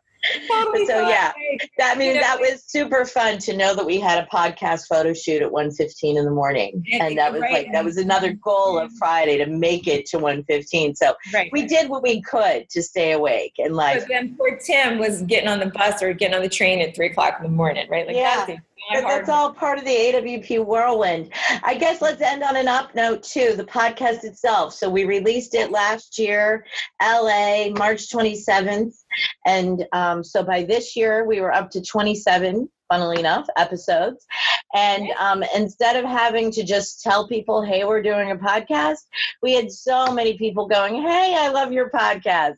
Totally 0.48 0.86
So, 0.86 1.08
yeah. 1.08 1.32
That 1.78 1.98
know, 1.98 2.12
that 2.14 2.38
was 2.40 2.64
super 2.66 3.04
fun 3.04 3.38
to 3.38 3.56
know 3.56 3.74
that 3.74 3.84
we 3.84 3.98
had 3.98 4.22
a 4.22 4.26
podcast 4.34 4.86
photo 4.88 5.12
shoot 5.12 5.42
at 5.42 5.50
1.15 5.50 6.16
in 6.16 6.24
the 6.24 6.30
morning. 6.30 6.82
And 6.92 7.16
that 7.18 7.32
was 7.32 7.42
right. 7.42 7.52
like, 7.52 7.72
that 7.72 7.84
was 7.84 7.96
another 7.96 8.32
goal 8.32 8.78
of 8.78 8.92
Friday 8.94 9.38
to 9.38 9.46
make 9.46 9.86
it 9.86 10.06
to 10.06 10.18
1.15. 10.18 10.96
So 10.96 11.14
Right. 11.32 11.50
we 11.52 11.66
did 11.66 11.88
what 11.88 12.02
we 12.02 12.22
could 12.22 12.68
to 12.70 12.82
stay 12.82 13.12
awake 13.12 13.54
and 13.58 13.74
like, 13.74 14.00
But 14.00 14.08
then 14.08 14.36
poor 14.36 14.58
Tim 14.58 14.98
was 14.98 15.22
getting 15.22 15.48
on 15.48 15.60
the 15.60 15.66
bus 15.66 16.02
or 16.02 16.12
getting 16.12 16.34
on 16.34 16.42
the 16.42 16.48
train 16.48 16.80
at 16.80 16.94
three 16.94 17.08
o'clock 17.08 17.36
in 17.38 17.42
the 17.44 17.50
morning, 17.56 17.88
right? 17.90 18.06
Like 18.06 18.16
Yeah. 18.16 18.56
That's 18.92 19.02
but 19.02 19.08
that's 19.08 19.28
all 19.28 19.52
part 19.52 19.78
of 19.78 19.84
the 19.84 19.90
AWP 19.90 20.64
whirlwind. 20.64 21.32
I 21.62 21.74
guess 21.74 22.00
let's 22.00 22.20
end 22.20 22.42
on 22.42 22.56
an 22.56 22.68
up 22.68 22.94
note 22.94 23.22
too, 23.22 23.54
the 23.56 23.64
podcast 23.64 24.24
itself. 24.24 24.74
So 24.74 24.88
we 24.88 25.04
released 25.04 25.54
it 25.54 25.70
last 25.70 26.18
year, 26.18 26.64
LA, 27.02 27.70
March 27.70 28.08
27th. 28.10 28.94
And 29.44 29.84
um, 29.92 30.22
so 30.22 30.42
by 30.42 30.64
this 30.64 30.96
year, 30.96 31.24
we 31.26 31.40
were 31.40 31.52
up 31.52 31.70
to 31.70 31.82
27, 31.82 32.68
funnily 32.88 33.18
enough, 33.18 33.46
episodes. 33.56 34.24
And 34.74 35.08
um, 35.18 35.42
instead 35.54 35.96
of 35.96 36.04
having 36.04 36.50
to 36.52 36.62
just 36.64 37.02
tell 37.02 37.26
people, 37.28 37.62
hey, 37.62 37.84
we're 37.84 38.02
doing 38.02 38.30
a 38.30 38.36
podcast, 38.36 38.98
we 39.42 39.54
had 39.54 39.70
so 39.70 40.12
many 40.12 40.36
people 40.38 40.68
going, 40.68 41.02
hey, 41.02 41.34
I 41.38 41.48
love 41.48 41.72
your 41.72 41.90
podcast. 41.90 42.56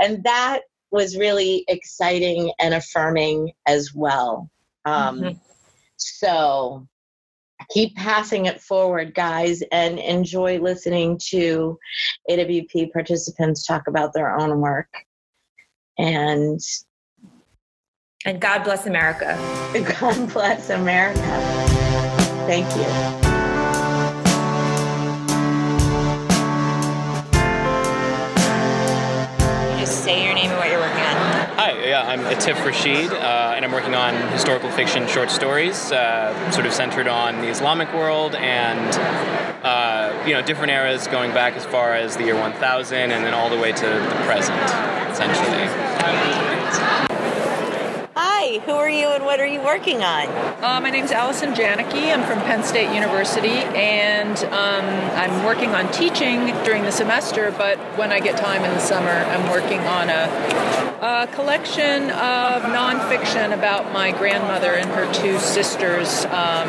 And 0.00 0.24
that 0.24 0.60
was 0.90 1.16
really 1.16 1.64
exciting 1.68 2.52
and 2.58 2.74
affirming 2.74 3.52
as 3.66 3.94
well. 3.94 4.50
Um, 4.84 5.20
Mhm. 5.20 5.40
So 6.00 6.86
keep 7.68 7.94
passing 7.94 8.46
it 8.46 8.60
forward, 8.60 9.14
guys, 9.14 9.62
and 9.70 9.98
enjoy 9.98 10.58
listening 10.58 11.18
to 11.28 11.78
AWP 12.28 12.92
participants 12.92 13.66
talk 13.66 13.86
about 13.86 14.12
their 14.14 14.34
own 14.36 14.60
work. 14.60 14.88
And 15.98 16.60
And 18.24 18.40
God 18.40 18.64
bless 18.64 18.86
America. 18.86 19.36
God 20.00 20.32
bless 20.32 20.70
America. 20.70 21.20
Thank 22.46 22.66
you. 22.76 23.30
Just 29.78 30.04
say 30.04 30.24
your 30.24 30.34
name 30.34 30.50
and 30.50 30.58
what 30.58 30.70
you're 30.70 30.80
working 30.80 31.02
on. 31.02 31.16
Hi, 31.56 31.72
yeah, 31.90 32.06
I'm 32.06 32.20
Atif 32.20 32.64
Rashid, 32.64 33.10
uh, 33.10 33.54
and 33.56 33.64
I'm 33.64 33.72
working 33.72 33.96
on 33.96 34.14
historical 34.30 34.70
fiction 34.70 35.08
short 35.08 35.28
stories, 35.28 35.90
uh, 35.90 36.52
sort 36.52 36.64
of 36.64 36.72
centered 36.72 37.08
on 37.08 37.40
the 37.40 37.48
Islamic 37.48 37.92
world 37.92 38.36
and 38.36 38.94
uh, 39.64 40.24
you 40.24 40.32
know 40.32 40.40
different 40.40 40.70
eras 40.70 41.08
going 41.08 41.32
back 41.32 41.54
as 41.54 41.66
far 41.66 41.94
as 41.94 42.16
the 42.16 42.22
year 42.22 42.38
1000 42.38 43.10
and 43.10 43.24
then 43.24 43.34
all 43.34 43.50
the 43.50 43.58
way 43.58 43.72
to 43.72 43.86
the 43.86 44.22
present, 44.24 44.62
essentially. 45.10 47.09
Who 48.58 48.72
are 48.72 48.90
you 48.90 49.06
and 49.06 49.24
what 49.24 49.38
are 49.38 49.46
you 49.46 49.60
working 49.60 50.02
on? 50.02 50.26
Uh, 50.60 50.80
my 50.80 50.90
is 50.90 51.12
Allison 51.12 51.54
Janicki. 51.54 52.12
I'm 52.12 52.24
from 52.24 52.40
Penn 52.40 52.64
State 52.64 52.92
University, 52.92 53.48
and 53.48 54.36
um, 54.46 54.84
I'm 55.14 55.44
working 55.44 55.70
on 55.70 55.90
teaching 55.92 56.46
during 56.64 56.82
the 56.82 56.90
semester. 56.90 57.54
But 57.56 57.78
when 57.96 58.10
I 58.10 58.18
get 58.18 58.36
time 58.36 58.64
in 58.64 58.72
the 58.72 58.80
summer, 58.80 59.08
I'm 59.08 59.48
working 59.50 59.78
on 59.80 60.10
a, 60.10 60.26
a 61.00 61.28
collection 61.32 62.10
of 62.10 62.62
nonfiction 62.62 63.54
about 63.54 63.92
my 63.92 64.10
grandmother 64.10 64.74
and 64.74 64.90
her 64.90 65.12
two 65.14 65.38
sisters, 65.38 66.24
um, 66.24 66.68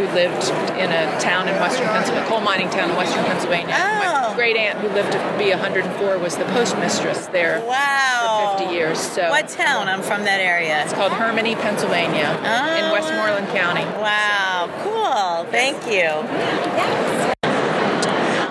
who 0.00 0.14
lived 0.14 0.48
in 0.80 0.90
a 0.90 1.20
town 1.20 1.46
in 1.48 1.54
western 1.60 1.86
Pennsylvania, 1.88 2.26
coal 2.28 2.40
mining 2.40 2.70
town 2.70 2.90
in 2.90 2.96
western 2.96 3.22
Pennsylvania. 3.24 3.74
Oh. 3.76 4.30
My 4.30 4.32
great 4.34 4.56
aunt, 4.56 4.78
who 4.78 4.88
lived 4.88 5.12
to 5.12 5.18
be 5.38 5.50
104, 5.50 6.18
was 6.18 6.36
the 6.36 6.44
postmistress 6.44 7.30
there 7.32 7.60
Wow. 7.66 8.54
for 8.56 8.58
50 8.60 8.74
years. 8.74 8.98
So 8.98 9.28
What 9.28 9.48
town? 9.48 9.88
I'm 9.88 10.02
from 10.02 10.24
that 10.24 10.40
area. 10.40 10.82
it's 10.82 10.92
called 10.94 11.12
Herminie, 11.12 11.54
Pennsylvania, 11.60 12.30
in 12.78 12.84
Oh, 12.86 12.92
Westmoreland 12.92 13.48
County. 13.48 13.84
Wow, 14.00 14.70
cool. 14.82 15.44
Thank 15.50 15.86
you. 15.86 17.36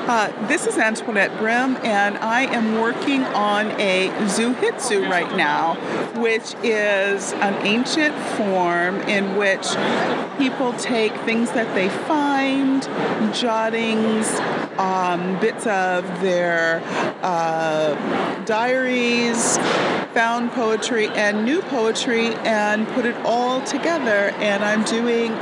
Uh, 0.09 0.47
this 0.47 0.65
is 0.65 0.75
Antoinette 0.79 1.37
Brim, 1.37 1.77
and 1.83 2.17
I 2.17 2.41
am 2.51 2.81
working 2.81 3.23
on 3.25 3.67
a 3.79 4.09
zuihitsu 4.21 5.07
right 5.07 5.37
now, 5.37 5.75
which 6.19 6.55
is 6.63 7.31
an 7.33 7.53
ancient 7.63 8.15
form 8.35 9.01
in 9.01 9.35
which 9.35 9.67
people 10.39 10.73
take 10.73 11.15
things 11.25 11.51
that 11.51 11.75
they 11.75 11.89
find, 11.89 12.81
jottings, 13.35 14.27
um, 14.79 15.39
bits 15.39 15.67
of 15.67 16.03
their 16.21 16.81
uh, 17.21 17.93
diaries, 18.45 19.59
found 20.15 20.51
poetry, 20.53 21.05
and 21.09 21.45
new 21.45 21.61
poetry, 21.61 22.33
and 22.37 22.87
put 22.95 23.05
it 23.05 23.15
all 23.17 23.61
together. 23.61 24.33
And 24.39 24.63
I'm 24.63 24.83
doing 24.85 25.33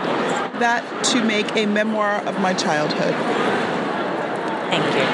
that 0.60 0.84
to 1.06 1.24
make 1.24 1.56
a 1.56 1.66
memoir 1.66 2.16
of 2.26 2.42
my 2.42 2.54
childhood. 2.54 3.77
Thank 4.68 4.84
you. 4.84 5.08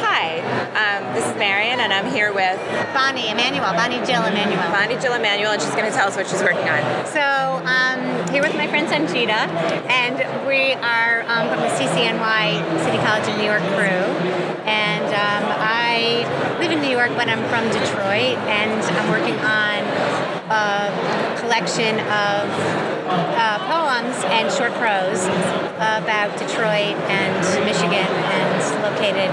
Hi, 0.00 0.40
um, 0.72 1.14
this 1.14 1.26
is 1.26 1.36
Marion, 1.36 1.78
and 1.78 1.92
I'm 1.92 2.10
here 2.10 2.32
with 2.32 2.58
Bonnie 2.94 3.28
Emanuel, 3.28 3.74
Bonnie 3.74 4.00
Jill 4.06 4.24
Emanuel. 4.24 4.72
Bonnie 4.72 4.96
Jill 4.96 5.12
Emanuel, 5.12 5.52
and 5.52 5.60
she's 5.60 5.74
going 5.76 5.84
to 5.84 5.92
tell 5.92 6.08
us 6.08 6.16
what 6.16 6.26
she's 6.26 6.40
working 6.40 6.64
on. 6.64 6.80
So, 7.04 7.20
um, 7.20 8.00
here 8.32 8.40
with 8.40 8.56
my 8.56 8.66
friend 8.66 8.88
Sanjita, 8.88 9.44
and 9.92 10.16
we 10.48 10.72
are 10.80 11.20
um, 11.28 11.52
from 11.52 11.60
the 11.60 11.68
CCNY 11.76 12.64
City 12.80 12.96
College 13.04 13.28
of 13.28 13.36
New 13.36 13.44
York 13.44 13.62
crew. 13.76 14.08
And 14.64 15.12
um, 15.12 15.44
I 15.60 16.24
live 16.60 16.72
in 16.72 16.80
New 16.80 16.88
York, 16.88 17.10
but 17.12 17.28
I'm 17.28 17.44
from 17.52 17.68
Detroit, 17.68 18.40
and 18.48 18.80
I'm 18.96 19.10
working 19.12 19.36
on 19.44 19.84
a 20.48 21.36
collection 21.40 22.00
of 22.08 22.48
and 24.06 24.52
short 24.52 24.72
prose 24.74 25.24
about 25.76 26.36
Detroit 26.38 26.96
and 27.10 27.34
Michigan, 27.64 28.06
and 28.06 28.82
located 28.82 29.30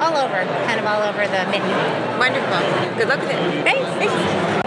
all 0.00 0.16
over, 0.16 0.44
kind 0.66 0.80
of 0.80 0.86
all 0.86 1.02
over 1.02 1.26
the 1.26 1.46
mitten. 1.50 1.70
Wonderful. 2.18 2.60
Good 2.98 3.08
luck 3.08 3.20
with 3.20 3.30
it. 3.30 3.64
Thanks. 3.64 3.88
Thanks. 3.96 4.62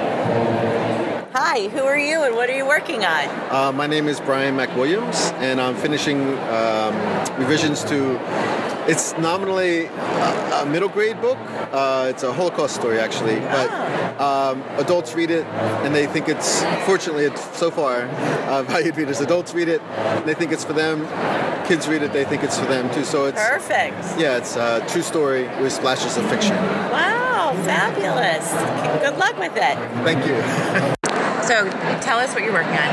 Hi, 1.34 1.68
who 1.70 1.84
are 1.84 1.98
you 1.98 2.24
and 2.24 2.36
what 2.36 2.50
are 2.50 2.56
you 2.56 2.66
working 2.66 3.06
on? 3.06 3.28
Uh, 3.52 3.72
my 3.72 3.88
name 3.88 4.08
is 4.08 4.20
Brian 4.20 4.56
McWilliams, 4.56 5.32
and 5.34 5.60
I'm 5.60 5.76
finishing 5.76 6.38
um, 6.50 6.96
revisions 7.38 7.84
to. 7.86 8.20
It's 8.90 9.16
nominally 9.20 9.86
a, 9.86 10.62
a 10.64 10.66
middle 10.66 10.90
grade 10.90 11.22
book. 11.22 11.38
Uh, 11.72 12.08
it's 12.10 12.24
a 12.24 12.34
Holocaust 12.34 12.74
story, 12.74 13.00
actually, 13.00 13.40
but 13.40 13.70
um, 14.20 14.64
adults 14.78 15.14
read 15.14 15.30
it 15.30 15.46
and 15.84 15.94
they 15.94 16.08
think 16.08 16.28
it's. 16.28 16.64
Fortunately, 16.88 17.26
it's 17.26 17.56
so 17.56 17.70
far 17.70 18.02
uh, 18.02 18.64
valued 18.68 18.98
readers. 18.98 19.22
Adults 19.22 19.54
read 19.54 19.68
it, 19.68 19.82
and 19.82 20.26
they 20.26 20.34
think 20.34 20.52
it's 20.52 20.66
for 20.66 20.74
them. 20.74 21.06
Kids 21.68 21.88
read 21.88 22.02
it, 22.02 22.14
they 22.14 22.26
think 22.26 22.44
it's 22.44 22.58
for 22.58 22.66
them 22.66 22.92
too. 22.92 23.04
So 23.04 23.26
it's 23.26 23.40
Perfect. 23.40 24.20
yeah, 24.20 24.38
it's 24.38 24.56
a 24.56 24.84
true 24.88 25.04
story 25.04 25.44
with 25.62 25.72
splashes 25.72 26.18
of 26.18 26.28
fiction. 26.28 26.56
Wow, 26.56 27.54
fabulous. 27.64 28.52
Good 29.04 29.20
luck 29.20 29.38
with 29.38 29.56
it. 29.56 29.78
Thank 30.04 30.26
you. 30.26 30.96
So, 31.44 31.70
tell 32.02 32.20
us 32.20 32.34
what 32.34 32.44
you're 32.44 32.54
working 32.54 32.74
on. 32.74 32.90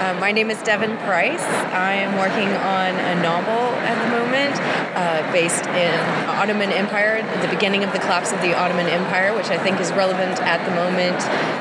Uh, 0.00 0.16
my 0.20 0.32
name 0.32 0.50
is 0.50 0.62
Devin 0.62 0.96
Price. 0.98 1.42
I 1.42 1.94
am 1.94 2.16
working 2.16 2.48
on 2.48 2.94
a 2.94 3.22
novel 3.22 3.74
at 3.82 3.98
the 4.02 4.08
moment 4.08 4.54
uh, 4.96 5.32
based 5.32 5.66
in 5.66 5.94
Ottoman 6.28 6.70
Empire, 6.70 7.20
the 7.42 7.48
beginning 7.48 7.84
of 7.84 7.92
the 7.92 7.98
collapse 7.98 8.32
of 8.32 8.40
the 8.40 8.56
Ottoman 8.56 8.86
Empire, 8.86 9.34
which 9.34 9.48
I 9.48 9.58
think 9.58 9.80
is 9.80 9.90
relevant 9.92 10.40
at 10.42 10.64
the 10.64 10.74
moment. 10.74 11.18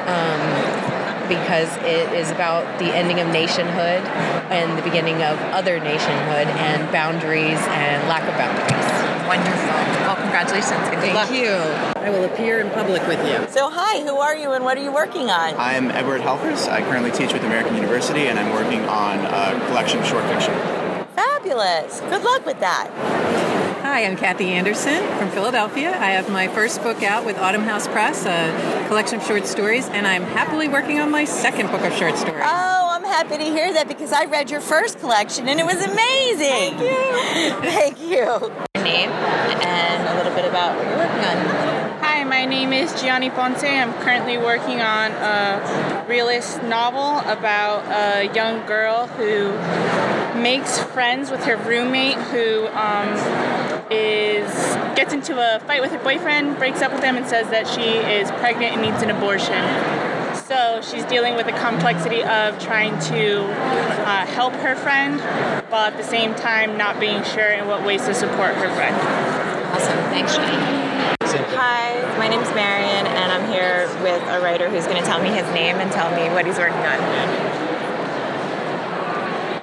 Um, 0.07 0.89
because 1.29 1.77
it 1.85 2.11
is 2.13 2.31
about 2.31 2.65
the 2.79 2.85
ending 2.85 3.19
of 3.19 3.27
nationhood 3.27 4.01
and 4.49 4.75
the 4.75 4.81
beginning 4.81 5.21
of 5.21 5.37
other 5.53 5.79
nationhood 5.79 6.47
and 6.57 6.91
boundaries 6.91 7.59
and 7.69 8.07
lack 8.09 8.23
of 8.23 8.33
boundaries. 8.33 9.08
Wonderful. 9.29 9.53
Well, 9.61 10.15
congratulations. 10.15 10.89
Good 10.89 11.01
Thank 11.01 11.13
luck. 11.13 11.29
you. 11.29 11.49
I 12.01 12.09
will 12.09 12.23
appear 12.25 12.61
in 12.61 12.71
public 12.71 13.05
with 13.05 13.19
you. 13.29 13.47
So, 13.53 13.69
hi, 13.69 14.01
who 14.01 14.17
are 14.17 14.35
you 14.35 14.53
and 14.53 14.65
what 14.65 14.75
are 14.75 14.81
you 14.81 14.91
working 14.91 15.29
on? 15.29 15.53
I'm 15.55 15.91
Edward 15.91 16.21
Helfers. 16.21 16.67
I 16.67 16.81
currently 16.81 17.11
teach 17.11 17.31
with 17.31 17.43
American 17.43 17.75
University 17.75 18.21
and 18.21 18.39
I'm 18.39 18.51
working 18.51 18.81
on 18.85 19.19
a 19.19 19.63
collection 19.67 19.99
of 19.99 20.07
short 20.07 20.25
fiction. 20.25 20.55
Fabulous. 21.13 21.99
Good 21.99 22.23
luck 22.23 22.43
with 22.43 22.59
that. 22.61 22.89
Hi, 23.83 24.03
I'm 24.03 24.17
Kathy 24.17 24.47
Anderson 24.47 25.07
from 25.19 25.29
Philadelphia. 25.29 25.91
I 25.91 26.09
have 26.09 26.31
my 26.31 26.47
first 26.47 26.81
book 26.81 27.03
out 27.03 27.23
with 27.23 27.37
Autumn 27.37 27.61
House 27.61 27.87
Press, 27.87 28.25
a 28.25 28.87
collection 28.87 29.19
of 29.19 29.27
short 29.27 29.45
stories, 29.45 29.87
and 29.89 30.07
I'm 30.07 30.23
happily 30.23 30.67
working 30.67 30.99
on 30.99 31.11
my 31.11 31.25
second 31.25 31.67
book 31.69 31.81
of 31.81 31.93
short 31.93 32.17
stories. 32.17 32.41
Oh, 32.43 32.89
I'm 32.91 33.03
happy 33.03 33.37
to 33.37 33.43
hear 33.43 33.71
that 33.73 33.87
because 33.87 34.11
I 34.11 34.25
read 34.25 34.49
your 34.49 34.61
first 34.61 34.99
collection 34.99 35.47
and 35.47 35.59
it 35.59 35.67
was 35.67 35.85
amazing. 35.85 36.79
Thank 36.79 36.81
you. 36.81 37.69
Thank 37.69 38.01
you. 38.01 38.65
Name 38.89 39.11
and 39.11 40.07
a 40.07 40.15
little 40.17 40.33
bit 40.33 40.45
about 40.45 40.75
what 40.75 40.87
you're 40.87 40.97
working 40.97 41.23
on. 41.23 41.37
Hi, 42.01 42.23
my 42.23 42.45
name 42.45 42.73
is 42.73 42.91
Gianni 42.99 43.29
Ponce. 43.29 43.63
I'm 43.63 43.93
currently 44.01 44.39
working 44.39 44.81
on 44.81 45.11
a 45.11 46.05
realist 46.09 46.63
novel 46.63 47.19
about 47.29 47.85
a 47.85 48.33
young 48.33 48.65
girl 48.65 49.05
who 49.05 49.51
makes 50.41 50.79
friends 50.79 51.29
with 51.29 51.43
her 51.43 51.55
roommate 51.55 52.17
who 52.17 52.65
um, 52.69 53.13
is 53.91 54.49
gets 54.95 55.13
into 55.13 55.37
a 55.37 55.59
fight 55.59 55.81
with 55.81 55.91
her 55.91 56.03
boyfriend, 56.03 56.57
breaks 56.57 56.81
up 56.81 56.91
with 56.91 57.03
him, 57.03 57.15
and 57.15 57.27
says 57.27 57.47
that 57.51 57.67
she 57.67 57.83
is 57.83 58.31
pregnant 58.41 58.73
and 58.73 58.81
needs 58.81 59.03
an 59.03 59.11
abortion. 59.11 60.18
So 60.35 60.81
she's 60.81 61.05
dealing 61.05 61.35
with 61.35 61.45
the 61.45 61.53
complexity 61.53 62.23
of 62.23 62.59
trying 62.59 62.99
to 63.11 63.43
uh, 63.43 64.25
help 64.25 64.53
her 64.53 64.75
friend, 64.75 65.19
while 65.69 65.85
at 65.85 65.97
the 65.97 66.03
same 66.03 66.35
time 66.35 66.77
not 66.77 66.99
being 66.99 67.23
sure 67.23 67.49
in 67.49 67.67
what 67.67 67.83
ways 67.85 68.05
to 68.05 68.13
support 68.13 68.55
her 68.55 68.73
friend. 68.75 68.95
Awesome. 69.73 69.97
Thanks, 70.09 70.35
Jenny. 70.35 70.57
Hi, 71.55 72.17
my 72.17 72.27
name's 72.27 72.49
Marion, 72.55 73.05
and 73.05 73.31
I'm 73.31 73.51
here 73.51 73.87
with 74.01 74.21
a 74.29 74.41
writer 74.41 74.67
who's 74.69 74.85
going 74.85 74.97
to 74.97 75.05
tell 75.05 75.21
me 75.21 75.29
his 75.29 75.45
name 75.53 75.75
and 75.77 75.91
tell 75.91 76.09
me 76.15 76.27
what 76.33 76.45
he's 76.45 76.57
working 76.57 76.77
on. 76.77 76.99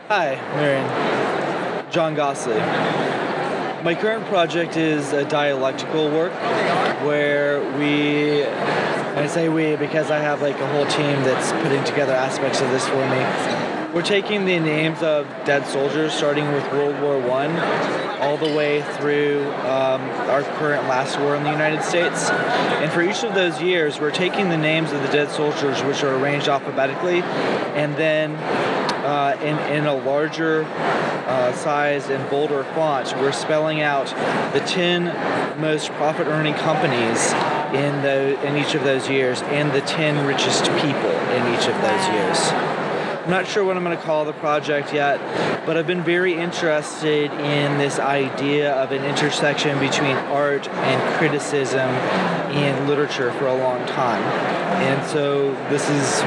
Hi, 0.08 0.36
Marion. 0.54 1.90
John 1.90 2.14
Gosslee. 2.14 2.62
My 3.82 3.94
current 3.94 4.24
project 4.26 4.76
is 4.76 5.12
a 5.12 5.24
dialectical 5.24 6.10
work 6.10 6.32
where 7.02 7.60
we, 7.78 8.42
I 9.16 9.26
say 9.28 9.48
we 9.48 9.76
because 9.76 10.10
I 10.10 10.18
have 10.18 10.42
like 10.42 10.60
a 10.60 10.66
whole 10.72 10.84
team 10.84 11.22
that's 11.22 11.50
putting 11.62 11.82
together 11.84 12.12
aspects 12.12 12.60
of 12.60 12.70
this 12.70 12.86
for 12.86 12.96
me. 12.96 13.94
We're 13.94 14.02
taking 14.02 14.44
the 14.44 14.60
names 14.60 15.02
of 15.02 15.26
dead 15.46 15.66
soldiers, 15.66 16.12
starting 16.12 16.52
with 16.52 16.70
World 16.70 17.00
War 17.00 17.18
One, 17.18 17.56
all 18.20 18.36
the 18.36 18.54
way 18.54 18.82
through 18.98 19.42
um, 19.60 20.02
our 20.28 20.42
current 20.58 20.86
last 20.86 21.18
war 21.18 21.34
in 21.34 21.44
the 21.44 21.50
United 21.50 21.82
States. 21.82 22.28
And 22.28 22.92
for 22.92 23.00
each 23.00 23.24
of 23.24 23.34
those 23.34 23.58
years, 23.58 23.98
we're 23.98 24.10
taking 24.10 24.50
the 24.50 24.58
names 24.58 24.92
of 24.92 25.00
the 25.00 25.08
dead 25.08 25.30
soldiers, 25.30 25.82
which 25.84 26.04
are 26.04 26.14
arranged 26.14 26.48
alphabetically, 26.48 27.22
and 27.22 27.96
then 27.96 28.36
uh, 28.36 29.34
in, 29.40 29.56
in 29.74 29.86
a 29.86 29.94
larger 29.94 30.64
uh, 30.64 31.54
size 31.54 32.10
and 32.10 32.28
bolder 32.28 32.64
font, 32.74 33.16
we're 33.16 33.32
spelling 33.32 33.80
out 33.80 34.08
the 34.52 34.60
10 34.60 35.58
most 35.58 35.88
profit 35.92 36.26
earning 36.26 36.52
companies 36.52 37.32
in, 37.74 38.02
the, 38.02 38.40
in 38.46 38.56
each 38.56 38.74
of 38.74 38.84
those 38.84 39.08
years 39.08 39.42
and 39.42 39.72
the 39.72 39.80
10 39.82 40.26
richest 40.26 40.64
people 40.64 41.10
in 41.10 41.54
each 41.54 41.66
of 41.66 41.74
those 41.82 42.08
years. 42.08 42.38
I'm 43.26 43.32
not 43.32 43.48
sure 43.48 43.64
what 43.64 43.76
I'm 43.76 43.82
going 43.82 43.96
to 43.96 44.02
call 44.04 44.24
the 44.24 44.32
project 44.34 44.94
yet, 44.94 45.18
but 45.66 45.76
I've 45.76 45.86
been 45.88 46.04
very 46.04 46.34
interested 46.34 47.32
in 47.32 47.76
this 47.76 47.98
idea 47.98 48.72
of 48.74 48.92
an 48.92 49.04
intersection 49.04 49.76
between 49.80 50.16
art 50.30 50.68
and 50.68 51.18
criticism 51.18 51.90
in 52.54 52.86
literature 52.86 53.32
for 53.32 53.48
a 53.48 53.56
long 53.56 53.84
time. 53.88 54.22
And 54.80 55.04
so 55.10 55.50
this 55.70 55.90
is 55.90 56.20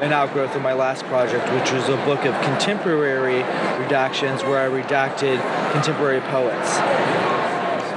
an 0.00 0.12
outgrowth 0.12 0.54
of 0.54 0.62
my 0.62 0.74
last 0.74 1.02
project, 1.06 1.44
which 1.54 1.72
was 1.72 1.88
a 1.88 1.96
book 2.04 2.24
of 2.24 2.40
contemporary 2.42 3.42
redactions 3.82 4.48
where 4.48 4.60
I 4.60 4.82
redacted 4.82 5.40
contemporary 5.72 6.20
poets. 6.20 7.25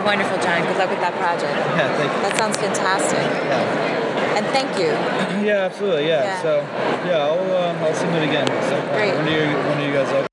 Wonderful, 0.05 0.37
John. 0.39 0.61
Good 0.63 0.77
luck 0.77 0.89
with 0.89 0.99
that 1.01 1.13
project. 1.15 1.53
Yeah, 1.75 1.87
thank 1.97 2.11
you. 2.13 2.21
That 2.23 2.37
sounds 2.37 2.57
fantastic. 2.57 3.19
Yeah. 3.19 4.37
And 4.37 4.45
thank 4.47 4.77
you. 4.79 4.87
Yeah, 5.45 5.65
absolutely. 5.69 6.07
Yeah. 6.07 6.23
Yeah. 6.23 6.41
So, 6.41 6.61
yeah, 7.05 7.17
I'll 7.17 7.51
uh, 7.51 7.85
I'll 7.85 7.93
submit 7.93 8.23
again. 8.23 8.47
So, 8.47 8.79
Great. 8.95 9.13
When 9.15 9.25
do 9.25 9.31
you 9.31 9.45
when 9.67 9.77
do 9.77 9.85
you 9.85 9.93
guys 9.93 10.11
up? 10.13 10.28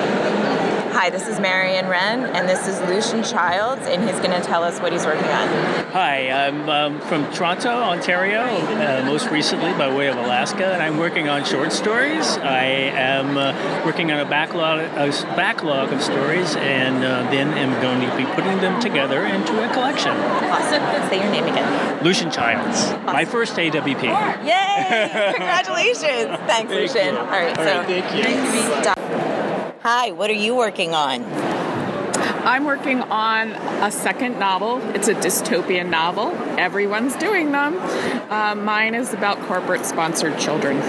Hi, 0.96 1.10
this 1.10 1.28
is 1.28 1.38
Marion 1.38 1.88
Wrenn, 1.88 2.24
and 2.24 2.48
this 2.48 2.66
is 2.66 2.80
Lucian 2.88 3.22
Childs, 3.22 3.86
and 3.86 4.02
he's 4.08 4.18
going 4.20 4.30
to 4.30 4.40
tell 4.40 4.64
us 4.64 4.80
what 4.80 4.92
he's 4.92 5.04
working 5.04 5.28
on. 5.28 5.46
Hi, 5.92 6.30
I'm 6.30 6.66
um, 6.70 7.00
from 7.02 7.30
Toronto, 7.34 7.68
Ontario, 7.68 8.40
uh, 8.40 9.02
most 9.04 9.28
recently 9.28 9.72
by 9.72 9.94
way 9.94 10.06
of 10.06 10.16
Alaska, 10.16 10.72
and 10.72 10.82
I'm 10.82 10.96
working 10.96 11.28
on 11.28 11.44
short 11.44 11.72
stories. 11.72 12.38
I 12.38 12.64
am 12.64 13.36
uh, 13.36 13.52
working 13.84 14.10
on 14.10 14.20
a 14.20 14.24
backlog, 14.24 14.80
a 14.96 15.10
backlog 15.36 15.92
of 15.92 16.00
stories, 16.00 16.56
and 16.56 17.04
uh, 17.04 17.30
then 17.30 17.48
am 17.58 17.78
going 17.82 18.00
to 18.00 18.16
be 18.16 18.24
putting 18.32 18.58
them 18.62 18.80
together 18.80 19.26
into 19.26 19.52
a 19.62 19.70
collection. 19.74 20.12
Awesome. 20.12 20.80
Say 21.10 21.20
your 21.22 21.30
name 21.30 21.44
again. 21.44 22.02
Lucian 22.02 22.30
Childs, 22.30 22.92
my 23.04 23.26
first 23.26 23.52
AWP. 23.56 24.02
Yay! 24.46 25.32
Congratulations. 25.34 26.38
Thanks, 26.48 26.48
Thank 26.48 26.70
Lucian. 26.70 27.14
you. 27.16 27.20
All 27.20 27.26
right, 27.26 27.58
All 27.58 27.64
so 27.66 27.80
right, 27.80 27.86
thank 27.86 28.86
you. 28.86 29.05
Hi, 29.88 30.10
what 30.10 30.30
are 30.30 30.32
you 30.32 30.56
working 30.56 30.94
on? 30.94 31.22
I'm 32.44 32.64
working 32.64 33.02
on 33.02 33.52
a 33.52 33.92
second 33.92 34.36
novel. 34.36 34.80
It's 34.96 35.06
a 35.06 35.14
dystopian 35.14 35.90
novel. 35.90 36.32
Everyone's 36.58 37.14
doing 37.14 37.52
them. 37.52 37.78
Uh, 38.28 38.56
mine 38.56 38.96
is 38.96 39.14
about 39.14 39.38
corporate 39.42 39.86
sponsored 39.86 40.40
children. 40.40 40.82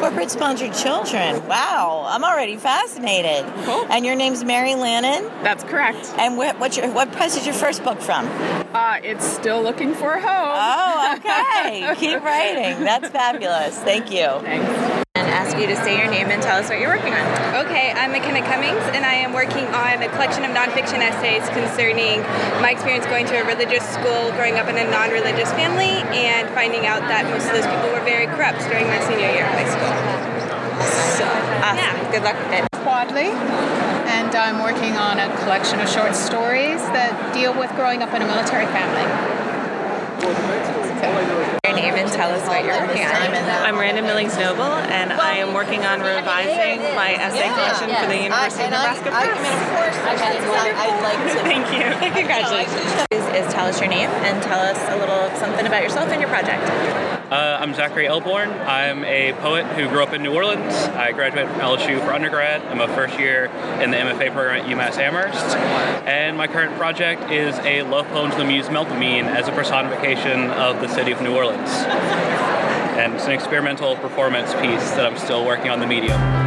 Corporate 0.00 0.30
sponsored 0.30 0.72
children. 0.72 1.46
Wow, 1.46 2.06
I'm 2.08 2.24
already 2.24 2.56
fascinated. 2.56 3.44
Cool. 3.66 3.84
And 3.90 4.06
your 4.06 4.16
name's 4.16 4.44
Mary 4.44 4.76
Lannon? 4.76 5.30
That's 5.42 5.62
correct. 5.64 6.14
And 6.16 6.38
what, 6.38 6.58
what's 6.58 6.78
your, 6.78 6.90
what 6.90 7.12
press 7.12 7.36
is 7.36 7.44
your 7.44 7.54
first 7.54 7.84
book 7.84 8.00
from? 8.00 8.26
Uh, 8.72 8.98
it's 9.04 9.26
still 9.26 9.62
looking 9.62 9.92
for 9.92 10.14
a 10.14 10.20
home. 10.22 10.30
Oh, 10.30 11.16
okay. 11.18 11.94
Keep 11.98 12.24
writing. 12.24 12.82
That's 12.82 13.10
fabulous. 13.10 13.78
Thank 13.80 14.10
you. 14.10 14.40
Thanks. 14.40 15.01
And 15.22 15.30
ask 15.30 15.54
you 15.54 15.70
to 15.70 15.76
say 15.86 15.94
your 15.94 16.10
name 16.10 16.34
and 16.34 16.42
tell 16.42 16.58
us 16.58 16.66
what 16.66 16.82
you're 16.82 16.90
working 16.90 17.14
on. 17.14 17.22
Okay, 17.62 17.94
I'm 17.94 18.10
McKenna 18.10 18.42
Cummings, 18.42 18.82
and 18.90 19.06
I 19.06 19.14
am 19.22 19.30
working 19.30 19.70
on 19.70 20.02
a 20.02 20.10
collection 20.10 20.42
of 20.42 20.50
nonfiction 20.50 20.98
essays 20.98 21.46
concerning 21.54 22.26
my 22.58 22.74
experience 22.74 23.06
going 23.06 23.30
to 23.30 23.38
a 23.38 23.46
religious 23.46 23.86
school, 23.86 24.34
growing 24.34 24.58
up 24.58 24.66
in 24.66 24.74
a 24.74 24.86
non 24.90 25.14
religious 25.14 25.46
family, 25.54 26.02
and 26.10 26.50
finding 26.58 26.90
out 26.90 27.06
that 27.06 27.22
most 27.30 27.46
of 27.46 27.54
those 27.54 27.70
people 27.70 27.94
were 27.94 28.02
very 28.02 28.26
corrupt 28.34 28.66
during 28.66 28.90
my 28.90 28.98
senior 29.06 29.30
year 29.30 29.46
of 29.46 29.54
high 29.54 29.70
school. 29.70 29.94
So, 31.14 31.24
awesome. 31.62 32.10
Good 32.10 32.26
luck 32.26 32.34
with 32.42 32.58
it. 32.58 32.66
Quadley, 32.82 33.30
and 34.10 34.34
I'm 34.34 34.58
working 34.58 34.98
on 34.98 35.22
a 35.22 35.30
collection 35.46 35.78
of 35.78 35.88
short 35.88 36.16
stories 36.16 36.82
that 36.90 37.14
deal 37.32 37.54
with 37.54 37.70
growing 37.78 38.02
up 38.02 38.12
in 38.12 38.22
a 38.22 38.26
military 38.26 38.66
family. 38.66 39.06
Your 41.02 41.74
name 41.74 41.94
and 41.98 42.10
tell 42.12 42.30
us 42.30 42.46
what 42.46 42.62
you're 42.64 42.78
working 42.78 43.02
on. 43.02 43.10
I'm 43.66 43.76
Randon 43.78 44.04
Billings 44.04 44.36
Noble, 44.38 44.62
and 44.62 45.12
I 45.12 45.38
am 45.38 45.52
working 45.52 45.84
on 45.84 45.98
revising 46.00 46.78
my 46.94 47.14
essay 47.18 47.48
collection 47.50 47.88
for 47.90 48.06
the 48.06 48.22
University 48.22 48.64
of 48.64 48.70
Nebraska 48.70 49.10
Press. 49.10 49.34
I'd 50.78 51.02
like 51.02 51.18
to. 51.34 51.42
Thank 51.50 51.66
you. 51.74 51.90
Congratulations. 52.22 53.21
Is 53.34 53.50
tell 53.50 53.66
us 53.66 53.80
your 53.80 53.88
name 53.88 54.10
and 54.10 54.42
tell 54.42 54.60
us 54.60 54.76
a 54.90 54.96
little 54.98 55.34
something 55.38 55.66
about 55.66 55.82
yourself 55.82 56.10
and 56.10 56.20
your 56.20 56.28
project. 56.28 56.62
Uh, 57.32 57.56
I'm 57.58 57.72
Zachary 57.72 58.06
Elborn. 58.06 58.50
I'm 58.66 59.04
a 59.04 59.32
poet 59.40 59.64
who 59.68 59.88
grew 59.88 60.02
up 60.02 60.12
in 60.12 60.22
New 60.22 60.34
Orleans. 60.34 60.74
I 60.74 61.12
graduated 61.12 61.50
from 61.50 61.60
LSU 61.60 61.98
for 62.00 62.12
undergrad. 62.12 62.60
I'm 62.66 62.82
a 62.82 62.88
first 62.88 63.18
year 63.18 63.46
in 63.80 63.90
the 63.90 63.96
MFA 63.96 64.34
program 64.34 64.62
at 64.62 64.66
UMass 64.66 64.98
Amherst. 64.98 65.56
And 66.06 66.36
my 66.36 66.46
current 66.46 66.76
project 66.76 67.30
is 67.30 67.58
a 67.60 67.80
love 67.84 68.06
poem 68.08 68.30
to 68.32 68.36
the 68.36 68.44
muse 68.44 68.66
Melpomene 68.68 69.24
as 69.24 69.48
a 69.48 69.52
personification 69.52 70.50
of 70.50 70.82
the 70.82 70.88
city 70.88 71.10
of 71.10 71.22
New 71.22 71.34
Orleans. 71.34 71.70
And 72.98 73.14
it's 73.14 73.24
an 73.24 73.32
experimental 73.32 73.96
performance 73.96 74.52
piece 74.52 74.90
that 74.90 75.06
I'm 75.06 75.16
still 75.16 75.46
working 75.46 75.70
on 75.70 75.80
the 75.80 75.86
medium. 75.86 76.41